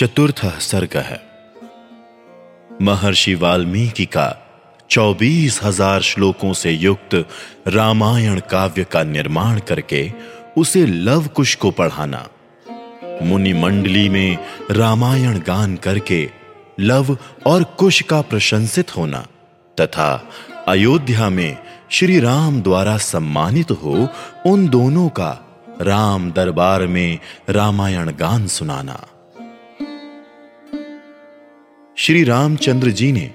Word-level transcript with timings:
चतुर्थ 0.00 0.44
सर्ग 0.60 0.96
है। 0.96 1.20
महर्षि 2.82 3.34
वाल्मीकि 3.34 4.04
का 4.06 4.28
चौबीस 4.90 5.60
हज़ार 5.62 6.02
श्लोकों 6.02 6.52
से 6.52 6.70
युक्त 6.70 7.14
रामायण 7.68 8.40
काव्य 8.40 8.84
का 8.84 9.02
निर्माण 9.02 9.58
करके 9.58 10.12
उसे 10.56 10.86
लव 10.86 11.26
कुश 11.26 11.54
को 11.54 11.70
पढ़ाना। 11.70 12.26
मुनि 13.22 13.52
मंडली 13.52 14.08
में 14.08 14.38
रामायण 14.70 15.38
गान 15.38 15.76
करके 15.76 16.30
लव 16.80 17.16
और 17.46 17.64
कुश 17.78 18.00
का 18.02 18.20
प्रशंसित 18.22 18.96
होना 18.96 19.26
तथा 19.80 20.10
अयोध्या 20.68 21.28
में 21.30 21.56
श्री 21.90 22.20
राम 22.20 22.62
द्वारा 22.62 22.96
सम्मानित 22.96 23.70
हो 23.70 24.08
उन 24.46 24.68
दोनों 24.68 25.08
का 25.08 25.30
राम 25.82 26.32
दरबार 26.32 26.86
में 26.86 27.18
रामायण 27.50 28.12
गान 28.16 28.46
सुनाना। 28.46 29.00
श्री 32.02 32.22
रामचंद्र 32.24 32.90
जी 32.90 33.10
ने 33.12 33.30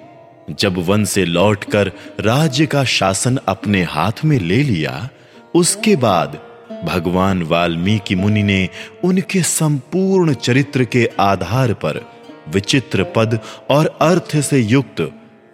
जब 0.60 0.78
वन 0.78 1.04
से 1.06 1.26
लौटकर 1.26 1.92
राज्य 2.20 2.66
का 2.66 2.84
शासन 2.84 3.38
अपने 3.48 3.84
हाथ 3.84 4.24
में 4.26 4.38
ले 4.40 4.58
लिया, 4.64 5.10
उसके 5.56 5.96
बाद 5.96 6.40
भगवान 6.86 7.44
वाल्मीकि 7.44 8.16
मुनि 8.16 8.44
ने 8.44 8.70
उनके 9.04 9.42
संपूर्ण 9.42 10.34
चरित्र 10.34 10.84
के 10.86 11.10
आधार 11.20 11.74
पर 11.74 12.02
विचित्र 12.50 13.04
पद 13.16 13.40
और 13.70 13.98
अर्थ 14.02 14.36
से 14.42 14.60
युक्त 14.60 15.02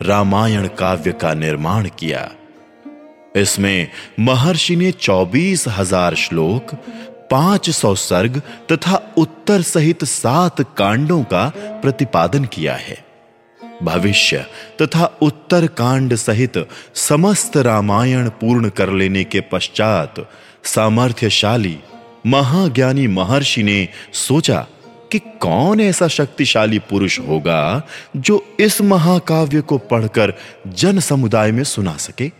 रामायण 0.01 0.67
काव्य 0.67 1.11
का 1.11 1.33
निर्माण 1.33 1.89
किया। 1.99 2.29
इसमें 3.35 3.87
महर्षि 4.19 4.75
ने 4.75 4.91
चौबीस 4.91 5.67
हज़ार 5.67 6.15
श्लोक, 6.15 6.75
पाँच 7.31 7.69
सौ 7.69 7.95
सर्ग 7.95 8.41
तथा 8.71 9.00
उत्तर 9.21 9.61
सहित 9.61 10.03
सात 10.03 10.61
कांडों 10.77 11.23
का 11.23 11.47
प्रतिपादन 11.81 12.45
किया 12.45 12.75
है। 12.75 12.97
भविष्य 13.83 14.45
तथा 14.81 15.05
उत्तर 15.21 15.67
कांड 15.67 16.15
सहित 16.15 16.57
समस्त 16.95 17.57
रामायण 17.57 18.29
पूर्ण 18.29 18.69
कर 18.69 18.89
लेने 18.89 19.23
के 19.23 19.41
पश्चात 19.41 20.15
सामर्थ्यशाली 20.63 21.77
महाज्ञानी 22.27 23.07
महर्षि 23.07 23.63
ने 23.63 23.87
सोचा 24.13 24.65
कि 25.11 25.19
कौन 25.19 25.81
ऐसा 25.81 26.07
शक्तिशाली 26.07 26.79
पुरुष 26.79 27.19
होगा 27.19 27.61
जो 28.17 28.43
इस 28.59 28.81
महाकाव्य 28.81 29.61
को 29.61 29.77
पढ़कर 29.77 30.33
जन 30.67 30.99
समुदाय 30.99 31.51
में 31.51 31.63
सुना 31.63 31.95
सके। 31.97 32.31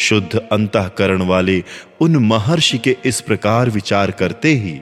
शुद्ध 0.00 0.38
अंतकरण 0.52 1.22
वाले 1.22 1.62
उन 2.00 2.16
महर्षि 2.26 2.78
के 2.78 2.96
इस 3.04 3.20
प्रकार 3.20 3.70
विचार 3.70 4.10
करते 4.10 4.52
ही 4.54 4.80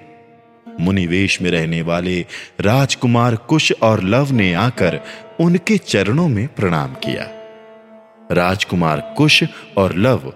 मुनिवेश 0.80 1.42
में 1.42 1.50
रहने 1.50 1.82
वाले 1.82 2.27
राजकुमार 2.60 3.36
कुश 3.36 3.72
और 3.82 4.02
लव 4.02 4.32
ने 4.32 4.52
आकर 4.55 5.00
उनके 5.41 5.78
चरणों 5.78 6.28
में 6.28 6.48
प्रणाम 6.48 6.94
किया। 6.94 7.28
राजकुमार 8.32 9.14
कुश 9.16 9.44
और 9.77 9.94
लव 9.97 10.32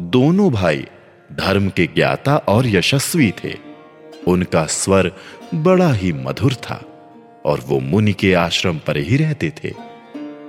दोनों 0.00 0.52
भाई 0.52 0.86
धर्म 1.32 1.68
के 1.68 1.86
ज्ञाता 1.86 2.36
और 2.36 2.66
यशस्वी 2.66 3.32
थे। 3.44 3.54
उनका 4.26 4.66
स्वर 4.66 5.12
बड़ा 5.54 5.92
ही 5.92 6.12
मधुर 6.12 6.54
था 6.54 6.82
और 7.44 7.60
वो 7.60 7.80
मुनि 7.80 8.12
के 8.12 8.34
आश्रम 8.34 8.78
पर 8.78 8.96
ही 8.96 9.16
रहते 9.16 9.52
थे। 9.64 9.72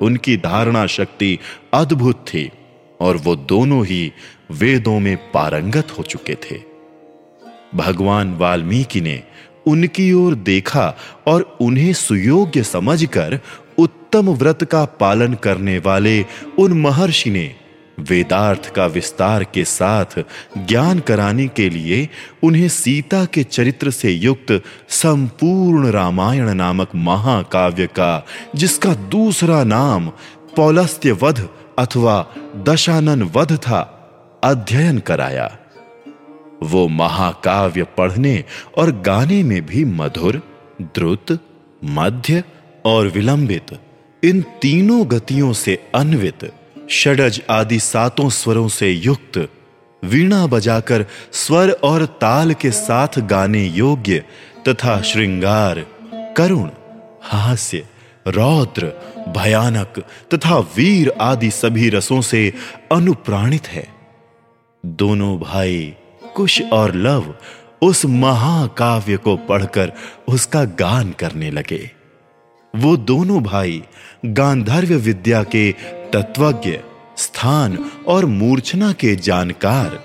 उनकी 0.02 0.38
धारणा 0.38 0.88
शक्ति 0.88 1.40
अद्भुत 1.74 2.26
थी 2.28 2.52
और 3.00 3.18
वो 3.18 3.36
दोनों 3.36 3.86
ही 3.86 4.12
वेदों 4.52 5.00
में 5.00 5.32
पारंगत 5.32 5.88
हो 5.98 6.04
चुके 6.04 6.36
थे। 6.36 6.75
भगवान 7.76 8.34
वाल्मीकि 8.34 9.02
ने 9.02 9.24
उनकी 9.68 10.14
ओर 10.14 10.36
देखा 10.36 10.96
और 11.28 11.58
उन्हें 11.62 11.94
सुयोग्य 11.94 12.64
समझकर 12.64 13.40
उत्तम 13.78 14.30
व्रत 14.30 14.64
का 14.64 14.86
पालन 14.86 15.34
करने 15.34 15.78
वाले 15.78 16.26
उन 16.60 16.82
महर्षि 16.82 17.30
ने 17.30 17.56
वेदार्थ 18.00 18.74
का 18.74 18.86
विस्तार 18.86 19.44
के 19.44 19.64
साथ 19.66 20.06
ज्ञान 20.58 21.00
कराने 21.00 21.48
के 21.48 21.70
लिए 21.70 22.10
उन्हें 22.44 22.68
सीता 22.70 23.26
के 23.26 23.44
चरित्र 23.44 23.92
से 23.92 24.12
युक्त 24.12 24.62
संपूर्ण 24.90 25.92
रामायण 25.92 26.54
नामक 26.54 26.90
महाकाव्य 26.96 27.88
का, 27.88 28.26
जिसका 28.56 28.94
दूसरा 28.94 29.64
नाम 29.64 30.12
पौलस्त्य 30.56 31.12
वध 31.12 31.50
अथवा 31.80 32.28
दशानन 32.56 33.24
वध 33.24 33.56
था, 33.56 33.82
अध्ययन 34.44 35.00
कराया। 35.00 35.58
वो 36.64 36.88
महाकाव्य 36.88 37.84
पढ़ने 37.84 38.44
और 38.78 38.92
गाने 38.92 39.44
में 39.44 39.66
भी 39.66 39.86
मधुर, 39.86 40.42
द्रुत, 40.82 41.40
मध्य 41.84 42.44
और 42.86 43.08
विलंबित, 43.08 43.80
इन 44.24 44.42
तीनों 44.62 45.12
गतियों 45.12 45.54
से 45.54 45.92
अन्वित, 45.96 46.54
षडज 46.90 47.42
आदि 47.50 47.80
सातों 47.80 48.30
स्वरों 48.30 48.68
से 48.68 48.92
युक्त, 48.92 49.50
वीणा 50.04 50.48
बजाकर 50.48 51.06
स्वर 51.32 51.72
और 51.72 52.06
ताल 52.06 52.54
के 52.54 52.72
साथ 52.72 53.20
गाने 53.20 53.66
योग्य 53.66 54.24
तथा 54.68 55.02
श्रृंगार, 55.02 55.86
करुण, 56.38 56.70
हास्य, 57.24 57.86
रौद्र, 58.28 58.94
भयानक 59.28 60.04
तथा 60.34 60.58
वीर 60.58 61.12
आदि 61.22 61.52
सभी 61.52 61.90
रसों 61.90 62.22
से 62.22 62.54
अनुप्राणित 62.92 63.68
है। 63.68 63.88
दोनों 64.86 65.40
भाई 65.40 65.94
कुश 66.36 66.62
और 66.74 66.96
लव 66.96 67.34
उस 67.82 68.06
महाकाव्य 68.06 69.18
को 69.18 69.36
पढ़कर 69.38 69.92
उसका 70.28 70.64
गान 70.64 71.12
करने 71.12 71.52
लगे। 71.52 71.92
वो 72.74 72.96
दोनों 72.98 73.44
भाई 73.44 73.84
गांधर्व 74.26 74.94
विद्या 74.94 75.44
के 75.44 75.72
तत्वज्ञ, 76.14 76.78
स्थान 77.18 77.78
और 78.08 78.26
मूर्छना 78.26 78.92
के 78.94 79.16
जानकार, 79.16 80.00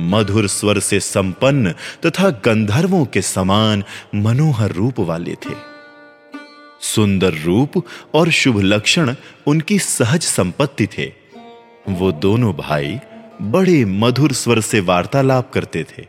मधुर 0.00 0.46
स्वर 0.46 0.78
से 0.78 1.00
संपन्न 1.00 1.74
तथा 2.06 2.30
गंधर्वों 2.44 3.04
के 3.04 3.22
समान 3.22 3.84
मनोहर 4.14 4.72
रूप 4.72 5.00
वाले 5.00 5.34
थे। 5.34 5.54
सुंदर 6.80 7.34
रूप 7.34 7.82
और 8.14 8.30
शुभ 8.30 8.60
लक्षण 8.60 9.14
उनकी 9.46 9.78
सहज 9.78 10.22
संपत्ति 10.22 10.86
थे। 10.86 11.12
वो 11.88 12.12
दोनों 12.12 12.52
भाई 12.54 12.98
बड़े 13.42 13.84
मधुर 13.84 14.32
स्वर 14.32 14.60
से 14.60 14.80
वार्तालाप 14.80 15.50
करते 15.52 15.84
थे। 15.84 16.06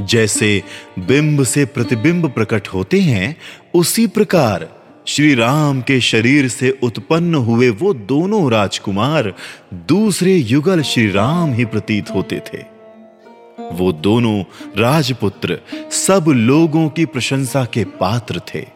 जैसे 0.00 0.62
बिंब 0.98 1.42
से 1.44 1.64
प्रतिबिंब 1.64 2.30
प्रकट 2.30 2.68
होते 2.68 3.00
हैं, 3.00 3.36
उसी 3.74 4.06
प्रकार 4.06 4.68
श्री 5.08 5.34
राम 5.34 5.80
के 5.80 6.00
शरीर 6.00 6.48
से 6.48 6.78
उत्पन्न 6.82 7.34
हुए 7.34 7.68
वो 7.70 7.94
दोनों 7.94 8.50
राजकुमार 8.50 9.34
दूसरे 9.74 10.34
युगल 10.34 10.82
श्री 10.82 11.10
राम 11.10 11.52
ही 11.52 11.64
प्रतीत 11.64 12.10
होते 12.10 12.40
थे। 12.40 12.58
वो 13.72 13.92
दोनों 13.92 14.44
राजपुत्र 14.76 15.60
सब 15.90 16.24
लोगों 16.28 16.88
की 16.88 17.04
प्रशंसा 17.04 17.64
के 17.64 17.84
पात्र 17.84 18.40
थे। 18.54 18.66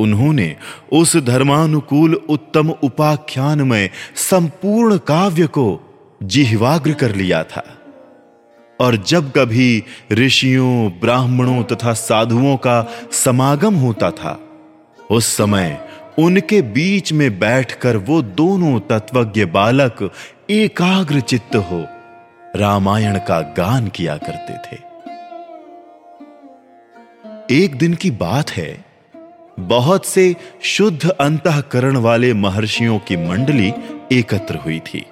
उन्होंने 0.00 0.56
उस 0.92 1.16
धर्मानुकूल 1.16 2.14
उत्तम 2.14 2.70
उपाख्यान 2.70 3.62
में 3.62 3.90
संपूर्ण 4.16 4.98
काव्य 4.98 5.46
को 5.46 5.91
जिहवाग्र 6.22 6.92
कर 6.92 7.14
लिया 7.14 7.44
था। 7.44 7.64
और 8.80 8.96
जब 8.96 9.30
कभी 9.30 9.84
ऋषियों, 10.12 11.00
ब्राह्मणों 11.00 11.62
तथा 11.64 11.92
साधुओं 11.92 12.56
का 12.56 12.90
समागम 13.12 13.74
होता 13.74 14.10
था, 14.10 14.40
उस 15.10 15.26
समय 15.26 15.88
उनके 16.18 16.62
बीच 16.62 17.12
में 17.12 17.38
बैठकर 17.38 17.96
वो 17.96 18.22
दोनों 18.22 18.80
तत्वज्ञ 18.80 19.44
बालक 19.44 20.12
एकाग्र 20.50 21.20
चित्त 21.20 21.56
हो 21.56 21.86
रामायण 22.56 23.18
का 23.18 23.40
गान 23.40 23.88
किया 23.88 24.16
करते 24.16 24.54
थे। 24.58 24.92
एक 27.64 27.78
दिन 27.78 27.94
की 27.94 28.10
बात 28.10 28.50
है, 28.50 28.84
बहुत 29.60 30.06
से 30.06 30.36
शुद्ध 30.62 31.08
अंतकरण 31.08 31.96
वाले 31.96 32.34
महर्षियों 32.34 32.98
की 32.98 33.16
मंडली 33.16 33.72
एकत्र 34.12 34.56
हुई 34.56 34.80
थी। 34.80 35.06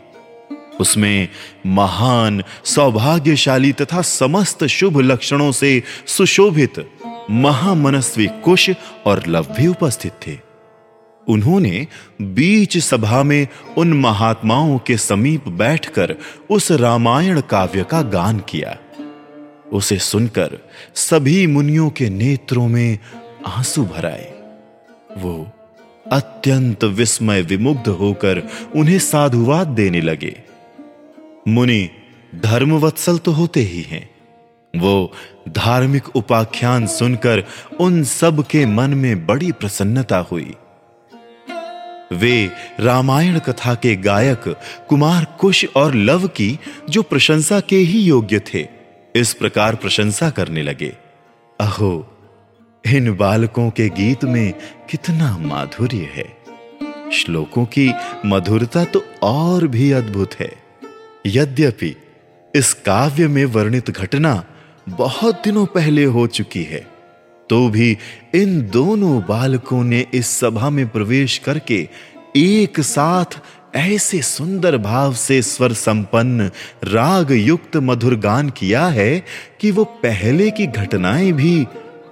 उसमें 0.81 1.29
महान, 1.67 2.43
सौभाग्यशाली 2.65 3.73
तथा 3.73 4.03
समस्त 4.03 4.65
शुभ 4.65 5.01
लक्षणों 5.01 5.53
से 5.53 5.83
सुशोभित 6.07 6.91
महामनस्वी 7.31 8.27
कुश 8.27 8.71
और 9.07 9.27
लव 9.27 9.47
भी 9.57 9.67
उपस्थित 9.67 10.13
थे। 10.27 10.39
उन्होंने 11.29 11.87
बीच 12.23 12.79
सभा 12.79 13.23
में 13.23 13.49
उन 13.79 13.93
महात्माओं 13.93 14.79
के 14.79 14.97
समीप 14.97 15.49
बैठकर 15.49 16.15
उस 16.51 16.73
रामायण 16.73 17.41
काव्य 17.41 17.85
का 17.91 18.03
गान 18.03 18.39
किया। 18.39 18.79
उसे 19.73 19.99
सुनकर 19.99 20.59
सभी 20.95 21.47
मुनियों 21.47 21.91
के 21.91 22.11
नेत्रों 22.11 22.69
में 22.69 22.99
आँसू 23.47 23.85
भराए। 23.85 24.33
वो 25.17 25.51
अत्यंत 26.13 26.85
विस्मय 26.85 27.43
विमुग्ध 27.43 27.89
होकर 27.89 28.43
उन्हें 28.77 28.99
साधुवाद 28.99 29.67
देने 29.67 30.01
लगे। 30.01 30.50
मुनि 31.49 31.91
धर्मवत्सल 32.35 33.19
तो 33.19 33.33
होते 33.33 33.61
ही 33.61 33.83
हैं। 33.83 34.11
वो 34.77 35.13
धार्मिक 35.49 36.17
उपाख्यान 36.17 36.87
सुनकर 36.87 37.45
उन 37.81 38.05
सब 38.05 38.47
के 38.47 38.67
मन 38.67 38.95
में 38.95 39.27
बड़ी 39.27 39.53
प्रसन्नता 39.53 40.19
हुई। 40.19 40.55
वे 42.13 42.51
रामायण 42.81 43.39
कथा 43.39 43.75
के 43.75 43.97
गायक, 43.97 44.59
कुमार 44.89 45.25
कुश 45.25 45.67
और 45.77 45.95
लव 45.95 46.29
की 46.29 46.59
जो 46.91 47.03
प्रशंसा 47.03 47.61
के 47.61 47.77
ही 47.77 48.01
योग्य 48.01 48.41
थे, 48.55 48.69
इस 49.17 49.35
प्रकार 49.35 49.75
प्रशंसा 49.75 50.31
करने 50.31 50.63
लगे। 50.63 50.97
अहो, 51.61 52.17
इन 52.87 53.17
बालकों 53.17 53.71
के 53.71 53.89
गीत 53.89 54.25
में 54.25 54.53
कितना 54.91 55.39
माधुर्य 55.39 56.11
है। 56.13 56.37
श्लोकों 57.13 57.65
की 57.65 57.93
मधुरता 58.27 58.85
तो 58.85 59.05
और 59.23 59.67
भी 59.67 59.93
अद्भुत 59.93 60.35
है। 60.35 60.60
यद्यपि 61.27 61.97
इस 62.57 62.75
काव्य 62.75 63.29
में 63.29 63.45
वर्णित 63.45 63.91
घटना 63.91 64.45
बहुत 64.89 65.35
दिनों 65.45 65.67
पहले 65.67 66.05
हो 66.05 66.27
चुकी 66.27 66.63
है 66.63 66.87
तो 67.51 67.69
भी 67.69 67.99
इन 68.35 68.71
दोनों 68.71 69.23
बालकों 69.29 69.85
ने 69.85 70.07
इस 70.15 70.27
सभा 70.27 70.71
में 70.71 70.89
प्रवेश 70.89 71.39
करके 71.39 71.89
एक 72.37 72.81
साथ 72.81 73.41
ऐसे 73.77 74.23
सुंदर 74.23 74.77
भाव 74.77 75.15
से 75.15 75.43
स्वर 75.43 75.73
संपन्न 75.73 76.51
राग 76.85 77.33
युक्त 77.33 77.77
मधुर 77.77 78.17
गान 78.17 78.51
किया 78.51 78.87
है 78.87 79.25
कि 79.61 79.71
वो 79.71 79.85
पहले 79.85 80.51
की 80.51 80.67
घटनाएँ 80.67 81.33
भी 81.33 81.65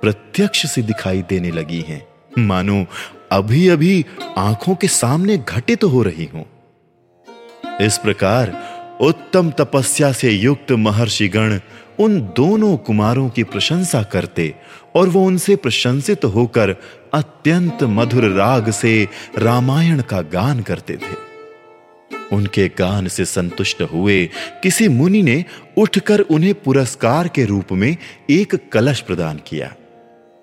प्रत्यक्ष 0.02 0.66
से 0.66 0.82
दिखाई 0.82 1.22
देने 1.22 1.50
लगी 1.50 1.81
हैं। 1.81 2.06
मानो 2.38 2.87
अभी 3.32 3.69
अभी 3.69 4.06
आँखों 4.38 4.75
के 4.75 4.88
सामने 4.88 5.38
घटित 5.38 5.81
तो 5.81 5.88
हो 5.88 6.02
रही 6.02 6.25
हूँ। 6.25 6.46
इस 7.81 7.99
प्रकार 7.99 8.77
उत्तम 9.00 9.50
तपस्या 9.50 10.12
से 10.12 10.30
युक्त 10.30 10.72
महर्षिगण 10.72 11.60
उन 11.98 12.20
दोनों 12.36 12.76
कुमारों 12.76 13.28
की 13.28 13.42
प्रशंसा 13.42 14.02
करते 14.02 14.54
और 14.96 15.08
वो 15.08 15.24
उनसे 15.24 15.56
प्रशंसित 15.56 16.24
होकर 16.24 16.74
अत्यंत 17.14 17.78
मधुर 17.82 18.24
राग 18.24 18.70
से 18.70 19.08
रामायण 19.38 20.00
का 20.00 20.20
गान 20.20 20.60
करते 20.60 20.96
थे। 20.96 21.28
उनके 22.32 22.68
गान 22.68 23.08
से 23.08 23.24
संतुष्ट 23.24 23.82
हुए 23.82 24.30
किसी 24.62 24.88
मुनि 24.88 25.22
ने 25.22 25.44
उठकर 25.76 26.20
उन्हें 26.20 26.54
पुरस्कार 26.54 27.28
के 27.28 27.44
रूप 27.44 27.72
में 27.72 27.96
एक 28.30 28.70
कलश 28.72 29.00
प्रदान 29.00 29.40
किया। 29.46 29.74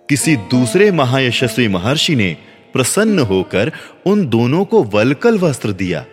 किसी 0.09 0.35
दूसरे 0.35 0.91
महायशस्वी 0.91 1.67
महर्षि 1.67 2.15
ने 2.15 2.37
प्रसन्न 2.73 3.19
होकर 3.19 3.71
उन 4.05 4.25
दोनों 4.29 4.65
को 4.65 4.83
वलकल 4.83 5.39
वस्त्र 5.39 5.71
दिया। 5.71 6.05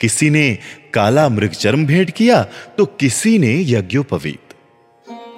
किसी 0.00 0.30
ने 0.30 0.58
काला 0.94 1.28
मृगचर्म 1.28 1.86
भेंट 1.86 2.10
किया 2.10 2.42
तो 2.78 2.84
किसी 3.00 3.38
ने 3.38 3.54
यज्ञोपवीत। 3.62 4.54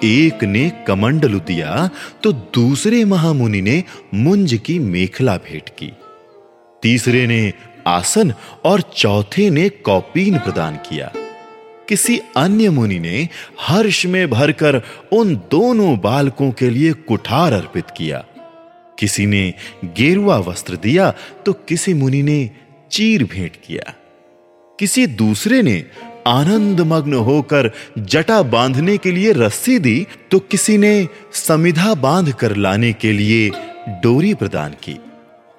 एक 0.04 0.44
ने 0.44 0.68
कमंडलु 0.86 1.38
दिया 1.40 1.88
तो 2.22 2.32
दूसरे 2.54 3.04
महामुनि 3.04 3.60
ने 3.62 3.82
मुंज 4.14 4.58
की 4.64 4.78
मेखला 4.78 5.36
भेंट 5.36 5.68
की। 5.68 5.92
तीसरे 6.82 7.26
ने 7.26 7.52
आसन 7.86 8.32
और 8.64 8.80
चौथे 8.96 9.48
ने 9.50 9.68
कौपीन 9.68 10.38
प्रदान 10.38 10.76
किया। 10.88 11.12
किसी 11.88 12.18
अन्य 12.36 12.70
मुनि 12.70 12.98
ने 12.98 13.28
हर्ष 13.60 14.04
में 14.06 14.30
भरकर 14.30 14.80
उन 15.12 15.34
दोनों 15.50 15.98
बालकों 16.00 16.50
के 16.52 16.70
लिए 16.70 16.92
कुठार 16.92 17.52
अर्पित 17.52 17.90
किया। 17.96 18.24
किसी 18.98 19.26
ने 19.26 19.42
गेरुआ 19.96 20.36
वस्त्र 20.38 20.76
दिया 20.76 21.10
तो 21.46 21.52
किसी 21.52 21.94
मुनि 21.94 22.22
ने 22.22 22.50
चीर 22.90 23.24
भेंट 23.24 23.56
किया। 23.56 23.94
किसी 24.80 25.06
दूसरे 25.06 25.62
ने 25.62 25.84
आनंद 26.26 26.80
मग्न 26.80 27.14
होकर 27.14 27.70
जटा 27.98 28.42
बांधने 28.42 28.98
के 28.98 29.12
लिए 29.12 29.32
रस्सी 29.32 29.78
दी 29.78 30.06
तो 30.30 30.38
किसी 30.38 30.78
ने 30.78 31.08
समिधा 31.32 31.94
बाँध 31.94 32.32
कर 32.32 32.56
लाने 32.56 32.92
के 32.92 33.12
लिए 33.12 33.50
डोरी 33.88 34.34
प्रदान 34.34 34.70
की। 34.70 34.98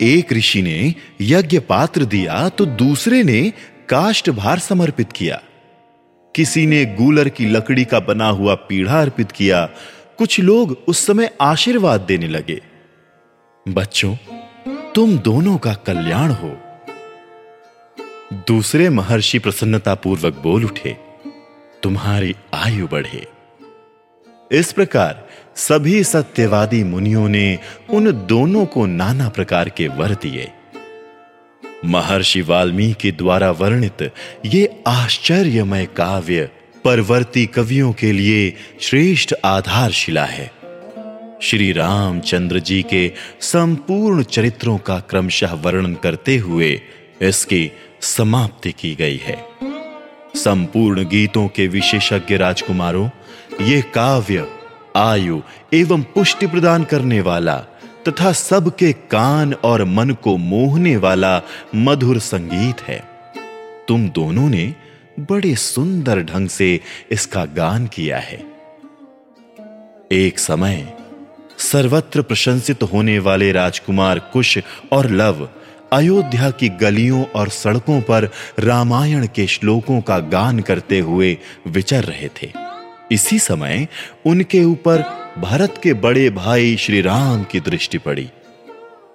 एक 0.02 0.34
ऋषि 0.34 0.62
ने 0.62 0.96
यज्ञ 1.22 1.60
पात्र 1.60 2.06
दिया 2.06 2.50
तो 2.50 2.66
दूसरे 2.66 3.24
ने 3.24 3.54
काष्ट 3.90 4.30
भार 4.30 4.60
समर्पित 4.60 5.12
किया। 5.12 5.42
किसी 6.36 6.66
ने 6.66 6.86
गूलर 6.86 7.30
की 7.30 7.46
लकड़ी 7.46 7.86
का 7.86 8.00
बना 8.00 8.30
हुआ 8.30 8.56
पीढ़ा 8.56 9.02
अर्पित 9.02 9.32
किया। 9.32 9.66
कुछ 10.18 10.40
लोग 10.40 10.78
उस 10.88 11.06
समय 11.06 11.30
आशीर्वाद 11.42 12.02
देने 12.02 12.28
लगे। 12.28 12.62
बच्चों, 13.68 14.16
तुम 14.96 15.18
दोनों 15.18 15.58
का 15.58 15.74
कल्याण 15.74 16.32
हो। 16.32 16.61
दूसरे 18.34 18.90
महर्षि 18.90 19.40
प्रसन्नता 19.40 19.96
पूर्वक 19.96 20.34
बोल 20.44 20.66
उठे, 20.66 20.98
तुम्हारी 21.84 22.36
आयु 22.54 22.88
बढ़े। 22.88 23.28
इस 24.52 24.72
प्रकार 24.74 25.28
सभी 25.56 26.04
सत्यवादी 26.04 26.84
मुनियों 26.84 27.30
ने 27.30 27.60
उन 27.90 28.28
दोनों 28.28 28.66
को 28.66 28.86
नाना 28.86 29.30
प्रकार 29.30 29.70
के 29.70 29.88
वर 29.88 30.12
दिए। 30.14 30.52
महर्षि 31.86 32.42
वाल्मीकि 32.42 33.12
द्वारा 33.12 33.52
वर्णित 33.52 34.14
ये 34.46 34.84
आश्चर्यमय 34.88 35.86
काव्य 35.86 36.50
परवर्ती 36.84 37.46
कवियों 37.46 37.94
के 37.94 38.12
लिए 38.12 38.54
श्रेष्ठ 38.82 39.34
आधारशिला 39.46 40.26
है। 40.26 40.52
श्री 41.42 41.72
रामचंद्र 41.72 42.60
जी 42.60 42.84
के 42.84 43.12
संपूर्ण 43.42 44.24
चरित्रों 44.24 44.78
का 44.78 45.00
क्रमशः 45.00 45.54
वर्णन 45.54 45.94
करते 45.94 46.38
हुए 46.38 46.82
इसकी 47.22 47.72
समाप्ति 48.02 48.72
की 48.72 48.96
गई 48.96 49.18
है। 49.18 49.46
संपूर्ण 50.36 51.04
गीतों 51.06 51.48
के 51.48 51.68
विशेषज्ञ 51.68 52.38
राजकुमारों, 52.38 53.10
ये 53.62 53.82
काव्य, 53.82 54.48
आयु 54.96 55.42
एवं 55.74 56.04
पुष्टि 56.04 56.48
प्रदान 56.48 56.84
करने 56.84 57.22
वाला 57.22 57.58
तथा 58.08 58.32
सबके 58.32 58.94
कान 58.94 59.54
और 59.54 59.84
मन 59.86 60.10
को 60.10 60.38
मोहने 60.38 60.98
वाला 60.98 61.42
मधुर 61.76 62.20
संगीत 62.20 62.82
है। 62.82 63.04
तुम 63.88 64.10
दोनों 64.10 64.50
ने 64.50 64.76
बड़े 65.20 65.56
सुंदर 65.56 66.24
ढंग 66.24 66.50
से 66.50 66.80
इसका 67.12 67.46
गान 67.46 67.88
किया 67.88 68.18
है। 68.18 68.44
एक 70.12 70.40
समय 70.40 70.94
सर्वत्र 71.58 72.22
प्रशंसित 72.22 72.84
होने 72.84 73.20
वाले 73.20 73.52
राजकुमार 73.52 74.20
कुश 74.20 74.58
और 74.92 75.10
लव 75.10 75.50
अयोध्या 75.94 76.52
की 76.52 76.70
गलियों 76.70 77.24
और 77.26 77.50
सड़कों 77.50 78.02
पर 78.02 78.30
रामायण 78.60 79.28
के 79.28 79.48
श्लोकों 79.48 80.02
का 80.02 80.20
गान 80.20 80.60
करते 80.60 81.00
हुए 81.00 81.38
विचर 81.68 82.04
रहे 82.04 82.30
थे। 82.42 82.52
इसी 83.12 83.40
समय 83.40 83.88
उनके 84.26 84.64
ऊपर 84.64 85.02
भरत 85.38 85.80
के 85.84 85.94
बड़े 85.94 86.30
भाई 86.30 86.76
श्री 86.78 87.02
राम 87.02 87.44
की 87.44 87.60
दृष्टि 87.60 87.98
पड़ी। 87.98 88.30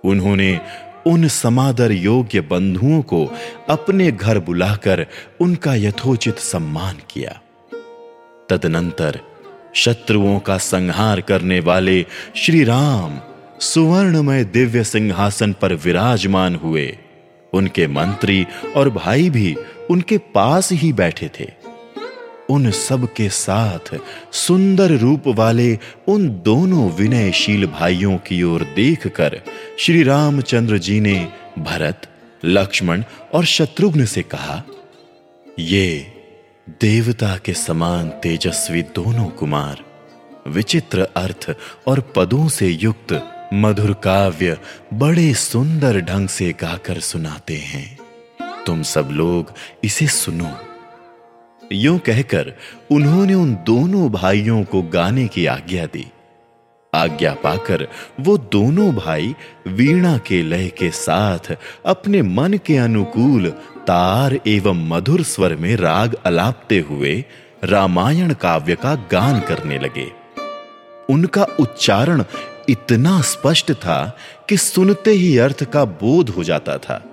उन्होंने 0.05 0.61
उन 1.07 1.29
समादर 1.29 1.93
योग्य 1.93 2.41
बंधुओं 2.41 3.03
को 3.03 3.25
अपने 3.69 4.13
घर 4.13 4.39
बुलाकर 4.39 5.07
उनका 5.41 5.75
यथोचित 5.75 6.39
सम्मान 6.39 6.97
किया। 7.11 7.41
तदनंतर 8.51 9.21
शत्रुओं 9.75 10.39
का 10.39 10.59
संहार 10.59 11.21
करने 11.21 11.61
वाले 11.61 12.05
श्री 12.37 12.65
राम 12.65 13.19
सुवर्णमय 13.61 14.45
दिव्य 14.45 14.85
सिंहासन 14.85 15.53
पर 15.53 15.75
विराजमान 15.75 16.57
हुए। 16.57 16.99
उनके 17.53 17.87
मंत्री 17.87 18.47
और 18.77 18.91
भाई 18.91 19.31
भी 19.31 19.55
उनके 19.91 20.19
पास 20.19 20.73
ही 20.73 20.93
बैठे 20.93 21.31
थे। 21.41 21.47
उन 22.51 22.71
सब 22.71 23.07
के 23.13 23.29
साथ 23.29 23.97
सुंदर 24.33 24.91
रूप 24.91 25.23
वाले 25.27 25.79
उन 26.09 26.29
दोनों 26.45 26.91
विनयशील 26.91 27.67
भाइयों 27.67 28.17
की 28.19 28.43
ओर 28.43 28.63
देखकर 28.77 29.41
श्री 29.79 30.03
रामचंद्र 30.03 30.79
जी 30.79 31.01
ने 31.01 31.33
भरत, 31.59 32.09
लक्ष्मण 32.45 33.03
और 33.35 33.45
शत्रुघ्न 33.45 34.05
से 34.05 34.23
कहा, 34.23 34.63
ये 35.59 36.13
देवता 36.81 37.37
के 37.37 37.53
समान 37.55 38.09
तेजस्वी 38.09 38.83
दोनों 38.83 39.29
कुमार, 39.29 39.85
विचित्र 40.47 41.09
अर्थ 41.17 41.55
और 41.87 42.01
पदों 42.17 42.49
से 42.49 42.69
युक्त 42.69 43.13
मधुर 43.55 43.93
काव्य 43.93 44.59
बड़े 44.95 45.35
सुंदर 45.35 46.01
ढंग 46.01 46.29
से 46.29 46.53
गाकर 46.53 47.01
सुनाते 47.01 47.55
हैं। 47.55 47.99
तुम 48.67 48.83
सब 48.83 49.09
लोग 49.13 49.53
इसे 49.85 50.07
सुनो। 50.07 50.51
यूँ 51.73 51.99
कहकर 51.99 52.53
उन्होंने 52.91 53.35
उन 53.35 53.55
दोनों 53.55 54.13
भाइयों 54.13 54.65
को 54.65 54.83
गाने 54.83 55.29
की 55.29 55.47
आज्ञा 55.47 55.87
दी। 55.87 56.07
आज्ञा 56.95 57.35
पाकर 57.35 57.89
वो 58.21 58.39
दोनों 58.39 58.95
भाई 58.95 59.35
वीणा 59.67 60.19
के 60.19 60.43
लय 60.43 60.69
के 60.69 60.91
साथ 60.91 61.57
अपने 61.87 62.23
मन 62.23 62.59
के 62.67 62.77
अनुकूल 62.77 63.51
तार 63.87 64.39
एवं 64.47 64.89
मधुर 64.89 65.23
स्वर 65.23 65.57
में 65.57 65.77
राग 65.77 66.17
अलापते 66.25 66.79
हुए 66.79 67.25
रामायण 67.65 68.35
काव्य 68.35 68.75
का 68.75 68.95
गान 68.95 69.41
करने 69.41 69.79
लगे। 69.79 70.13
उनका 71.11 71.47
उच्चारण 71.61 72.25
इतना 72.69 73.21
स्पष्ट 73.21 73.73
था 73.73 74.17
कि 74.49 74.57
सुनते 74.57 75.11
ही 75.11 75.39
अर्थ 75.39 75.65
का 75.65 75.85
बोध 75.85 76.29
हो 76.29 76.45
जाता 76.45 76.79
था। 76.79 77.05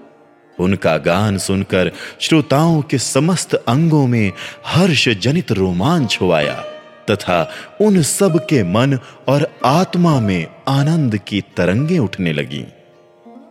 उनका 0.59 0.97
गान 0.97 1.37
सुनकर 1.37 1.91
श्रोताओं 2.19 2.81
के 2.81 2.97
समस्त 2.97 3.55
अंगों 3.55 4.07
में 4.07 4.31
हर्ष 4.65 5.09
जनित 5.09 5.51
रोमांच 5.51 6.17
हो 6.21 6.31
आया, 6.31 6.63
तथा 7.09 7.49
उन 7.81 8.01
सब 8.01 8.45
के 8.45 8.63
मन 8.63 8.99
और 9.27 9.47
आत्मा 9.65 10.19
में 10.19 10.47
आनंद 10.67 11.17
की 11.17 11.41
तरंगें 11.57 11.99
उठने 11.99 12.33
लगीं। 12.33 12.65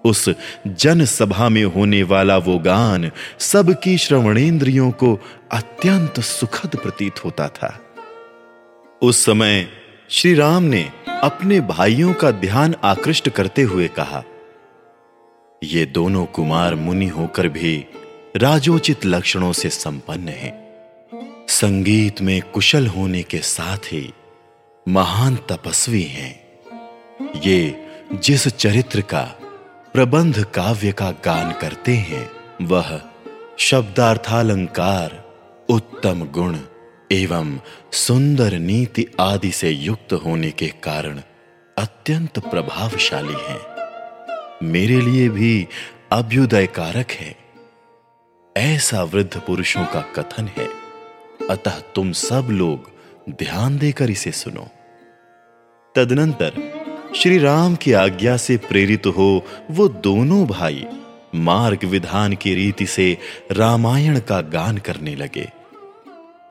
उस 0.05 0.29
जनसभा 0.67 1.49
में 1.49 1.65
होने 1.65 2.03
वाला 2.03 2.37
वो 2.37 2.59
गान 2.59 3.11
सबकी 3.39 3.99
श्रवणेंद्रियों 3.99 4.91
को 4.91 5.19
अत्यंत 5.53 6.21
सुखद 6.21 6.77
प्रतीत 6.77 7.25
होता 7.25 7.49
था। 7.49 7.81
उस 9.03 9.25
समय 9.25 9.69
श्री 10.11 10.35
राम 10.35 10.63
ने 10.63 10.91
अपने 11.23 11.61
भाइयों 11.61 12.15
का 12.15 12.31
ध्यान 12.31 12.75
आकृष्ट 12.85 13.29
करते 13.29 13.63
हुए 13.63 13.89
कहा, 13.89 14.23
ये 15.65 15.85
दोनों 15.87 16.25
कुमार 16.27 16.75
मुनि 16.75 17.07
होकर 17.07 17.49
भी 17.49 17.85
राजोचित 18.37 19.05
लक्षणों 19.05 19.53
से 19.53 19.69
संपन्न 19.69 20.29
हैं। 20.29 20.53
संगीत 21.49 22.21
में 22.21 22.43
कुशल 22.43 22.87
होने 22.87 23.23
के 23.23 23.39
साथ 23.39 23.93
ही 23.93 24.13
महान 24.89 25.37
तपस्वी 25.37 26.03
हैं। 26.03 26.35
ये 27.45 27.89
जिस 28.13 28.49
चरित्र 28.49 29.01
का 29.01 29.23
प्रबंध 29.93 30.45
काव्य 30.45 30.93
का 30.93 31.11
गान 31.11 31.53
करते 31.53 31.95
हैं, 31.95 32.31
वह 32.63 33.01
शब्दार्थालंकार 33.59 35.23
उत्तम 35.69 36.25
गुण 36.25 36.59
एवं 37.13 37.59
सुंदर 37.93 38.53
नीति 38.53 39.07
आदि 39.21 39.51
से 39.51 39.71
युक्त 39.71 40.13
होने 40.13 40.51
के 40.51 40.69
कारण 40.69 41.23
अत्यंत 41.79 42.39
प्रभावशाली 42.39 43.35
हैं। 43.41 43.61
मेरे 44.63 45.01
लिए 45.01 45.29
भी 45.29 45.69
अभ्युदय 46.13 46.67
कारक 46.67 47.11
है। 47.11 47.37
ऐसा 48.57 49.03
वृद्ध 49.03 49.41
पुरुषों 49.41 49.85
का 49.85 50.01
कथन 50.01 50.47
है। 50.47 50.69
अतः 51.51 51.81
तुम 51.95 52.13
सब 52.13 52.49
लोग 52.51 52.91
ध्यान 53.31 53.79
देकर 53.79 54.11
इसे 54.11 54.33
सुनो। 54.33 54.69
तदनंतर 55.95 56.53
श्री 57.17 57.39
राम 57.39 57.77
की 57.77 57.93
आज्ञा 57.93 58.37
से 58.37 58.57
प्रेरित 58.57 59.07
हो 59.07 59.47
वो 59.71 59.89
दोनों 59.89 60.47
भाई 60.47 60.87
मार्ग 61.35 61.85
विधान 61.85 62.37
की 62.37 62.55
रीति 62.55 62.87
से 62.87 63.19
रामायण 63.53 64.21
का 64.21 64.41
गान 64.41 64.79
करने 64.79 65.15
लगे। 65.15 65.62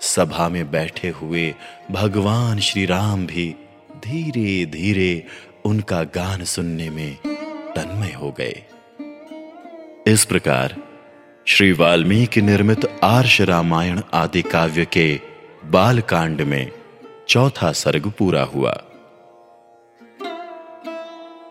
सभा 0.01 0.49
में 0.49 0.71
बैठे 0.71 1.09
हुए 1.09 1.55
भगवान 1.91 2.59
श्री 2.59 2.85
राम 2.85 3.27
भी 3.27 3.55
धीरे 3.91 4.65
धीरे 4.65 5.27
उनका 5.65 6.03
गान 6.03 6.43
सुनने 6.43 6.89
में 6.89 7.17
तन्मय 7.75 8.11
हो 8.11 8.31
गए। 8.31 8.63
इस 10.07 10.25
प्रकार 10.25 10.75
श्री 11.47 11.71
वाल्मीकि 11.71 12.41
निर्मित 12.41 12.99
आर्ष 13.03 13.41
रामायण 13.41 14.01
आदि 14.13 14.41
काव्य 14.41 14.85
के 14.85 15.19
बाल 15.65 16.01
कांड 16.01 16.41
में 16.41 16.71
चौथा 17.29 17.71
सर्ग 17.71 18.11
पूरा 18.17 18.43
हुआ। 18.43 18.83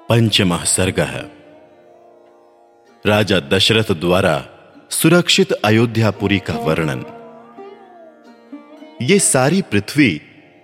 पंचम 0.08 0.56
सर्ग। 0.56 1.00
राजा 3.06 3.40
दशरथ 3.40 3.92
द्वारा 3.92 4.46
सुरक्षित 4.90 5.52
अयोध्यापुरी 5.52 6.38
का 6.38 6.54
वर्णन। 6.54 7.19
ये 9.00 9.18
सारी 9.18 9.60
पृथ्वी 9.62 10.08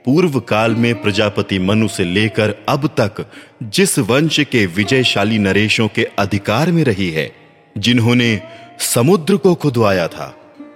पूर्व 0.04 0.38
काल 0.40 0.74
में 0.74 1.02
प्रजापति 1.02 1.58
मनु 1.58 1.86
से 1.88 2.04
लेकर 2.04 2.54
अब 2.68 2.86
तक 3.00 3.24
जिस 3.62 3.98
वंश 3.98 4.38
के 4.40 4.64
विजयशाली 4.66 5.38
नरेशों 5.38 5.86
के 5.88 6.04
अधिकार 6.18 6.70
में 6.72 6.82
रही 6.84 7.10
है, 7.10 7.30
जिन्होंने 7.78 8.40
समुद्र 8.80 9.36
को 9.36 9.54
खुदवाया 9.54 10.06
था 10.08 10.34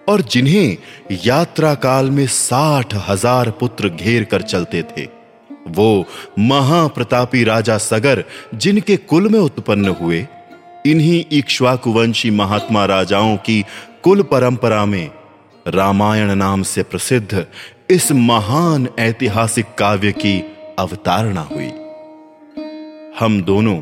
और 0.08 0.22
जिन्हें 0.22 0.76
यात्रा 1.26 1.74
काल 1.74 2.10
में 2.10 2.26
साठ 2.26 2.94
हज़ार 3.08 3.50
पुत्र 3.50 3.88
घेर 3.88 4.24
कर 4.24 4.42
चलते 4.42 4.82
थे, 4.82 5.06
वो 5.68 6.06
महाप्रतापी 6.38 7.44
राजा 7.44 7.78
सगर 7.78 8.24
जिनके 8.54 8.96
कुल 8.96 9.28
में 9.28 9.40
उत्पन्न 9.40 9.96
हुए, 10.00 10.26
इन्हीं 10.86 11.24
इक्ष्वाकुवंशी 11.32 12.30
महात्मा 12.32 12.84
राजाओं 12.86 13.36
की 13.36 13.64
कुल 14.02 14.22
परंपरा 14.22 14.84
में 14.86 15.10
रामायण 15.68 16.30
नाम 16.34 16.62
से 16.62 16.82
प्रसिद्ध 16.82 17.46
इस 17.90 18.12
महान 18.12 18.88
ऐतिहासिक 18.98 19.66
काव्य 19.78 20.12
की 20.12 20.56
अवतारणा 20.78 21.40
हुई। 21.40 21.72
हम 23.18 23.42
दोनों 23.42 23.80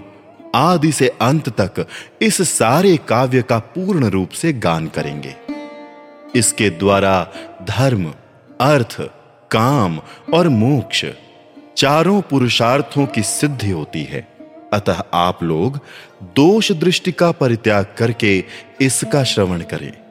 आदि 0.55 0.93
से 0.93 1.09
अंत 1.09 1.61
तक 1.61 1.87
इस 2.23 2.59
सारे 2.59 2.97
काव्य 2.97 3.43
का 3.43 3.59
पूर्ण 3.59 4.07
रूप 4.07 4.31
से 4.31 4.53
गान 4.53 4.87
करेंगे। 4.87 5.35
इसके 6.37 6.71
द्वारा 6.71 7.29
धर्म, 7.63 8.15
अर्थ, 8.61 9.01
काम 9.51 10.01
और 10.35 10.49
मोक्ष 10.49 11.05
चारों 11.77 12.21
पुरुषार्थों 12.21 13.07
की 13.07 13.23
सिद्धि 13.23 13.71
होती 13.71 14.03
है। 14.03 14.29
अतः 14.73 15.03
आप 15.15 15.43
लोग 15.43 15.81
दोष 16.23 16.73
दृष्टि 16.73 17.13
का 17.13 17.33
परित्याग 17.33 17.87
करके 17.99 18.45
इसका 18.81 19.25
श्रवण 19.25 19.61
करें। 19.61 20.08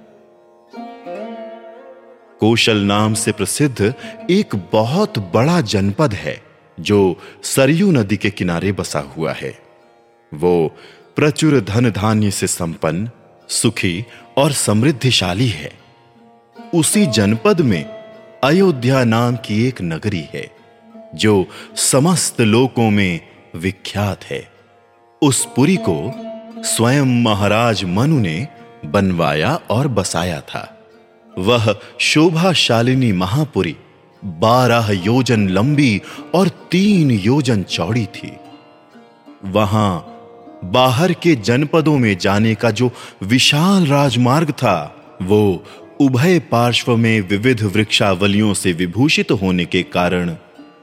कौशल 2.40 2.78
नाम 2.78 3.14
से 3.14 3.32
प्रसिद्ध 3.32 3.94
एक 4.30 4.56
बहुत 4.72 5.20
बड़ा 5.20 5.62
जनपद 5.62 6.14
है, 6.14 6.42
जो 6.80 7.18
सरयू 7.44 7.92
नदी 7.92 8.18
के 8.18 8.30
किनारे 8.30 8.72
बसा 8.72 9.00
हुआ 9.00 9.34
है। 9.34 9.60
वो 10.34 10.76
प्रचुर 11.16 11.60
धन 11.60 11.92
धान्य 11.92 12.32
से 12.32 12.48
संपन्न, 12.48 13.10
सुखी 13.50 14.06
और 14.38 14.52
समृद्धिशाली 14.52 15.48
है। 15.48 15.72
उसी 16.76 17.06
जनपद 17.06 17.62
में 17.62 17.86
अयोध्या 18.44 19.04
नाम 19.04 19.36
की 19.36 19.68
एक 19.68 19.82
नगरी 19.82 20.28
है, 20.34 20.52
जो 21.16 21.46
समस्त 21.76 22.42
लोकों 22.42 22.90
में 22.90 23.20
विख्यात 23.56 24.24
है। 24.24 24.52
उस 25.22 25.48
पुरी 25.56 25.78
को 25.90 26.12
स्वयं 26.64 27.24
महाराज 27.24 27.84
मनु 27.84 28.20
ने 28.20 28.48
बनवाया 28.86 29.56
और 29.56 29.88
बसाया 29.88 30.42
था। 30.42 30.77
वह 31.38 31.80
शोभाशालिनी 32.00 33.12
महापुरी, 33.12 33.76
बारह 34.26 34.92
योजन 35.06 35.48
लंबी 35.50 36.02
और 36.36 36.48
तीन 36.48 37.12
योजन 37.12 37.64
चौड़ी 37.64 38.06
थी। 38.06 38.32
वहाँ 39.46 40.14
बाहर 40.64 41.14
के 41.14 41.36
जनपदों 41.36 41.98
में 41.98 42.18
जाने 42.18 42.56
का 42.56 42.72
जो 42.72 42.92
विशाल 43.24 43.86
राजमार्ग 43.86 44.52
था, 44.52 44.96
वो 45.22 45.64
उभय 46.02 46.40
पार्श्व 46.40 46.98
में 46.98 47.22
विविध 47.22 47.64
वृक्षावलियों 47.64 48.54
से 48.54 48.74
विभूषित 48.74 49.32
होने 49.32 49.66
के 49.66 49.84
कारण 49.84 50.36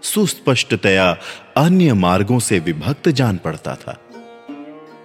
सुस्पष्टतया 0.03 1.17
अन्य 1.57 1.95
मार्गों 1.95 2.39
से 2.39 2.59
विभक्त 2.59 3.09
जान 3.09 3.37
पड़ता 3.37 3.75
था। 3.75 3.99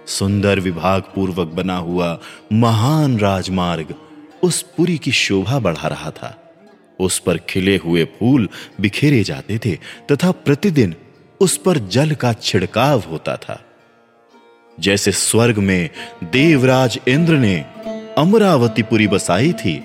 सुंदर 0.06 0.60
विभाग 0.60 1.02
पूर्वक 1.02 1.48
बना 1.48 1.76
हुआ 1.76 2.18
महान 2.52 3.18
राजमार्ग 3.18 3.94
उस 4.42 4.62
पुरी 4.62 4.98
की 4.98 5.12
शोभा 5.12 5.58
बढ़ा 5.58 5.88
रहा 5.88 6.10
था। 6.10 6.52
उस 7.00 7.18
पर 7.18 7.38
खिले 7.38 7.76
हुए 7.76 8.04
फूल 8.04 8.48
बिखेरे 8.80 9.24
जाते 9.24 9.58
थे 9.58 9.78
तथा 10.12 10.30
प्रतिदिन 10.30 10.94
उस 11.40 11.56
पर 11.56 11.78
जल 11.78 12.10
का 12.10 12.32
छिड़काव 12.32 13.00
होता 13.00 13.36
था। 13.36 13.64
जैसे 14.80 15.12
स्वर्ग 15.12 15.58
में 15.58 15.90
देवराज 16.24 16.98
इंद्र 17.08 17.32
ने 17.32 17.64
अमरावतीपुरी 18.18 19.08
बसाई 19.08 19.52
थी, 19.52 19.84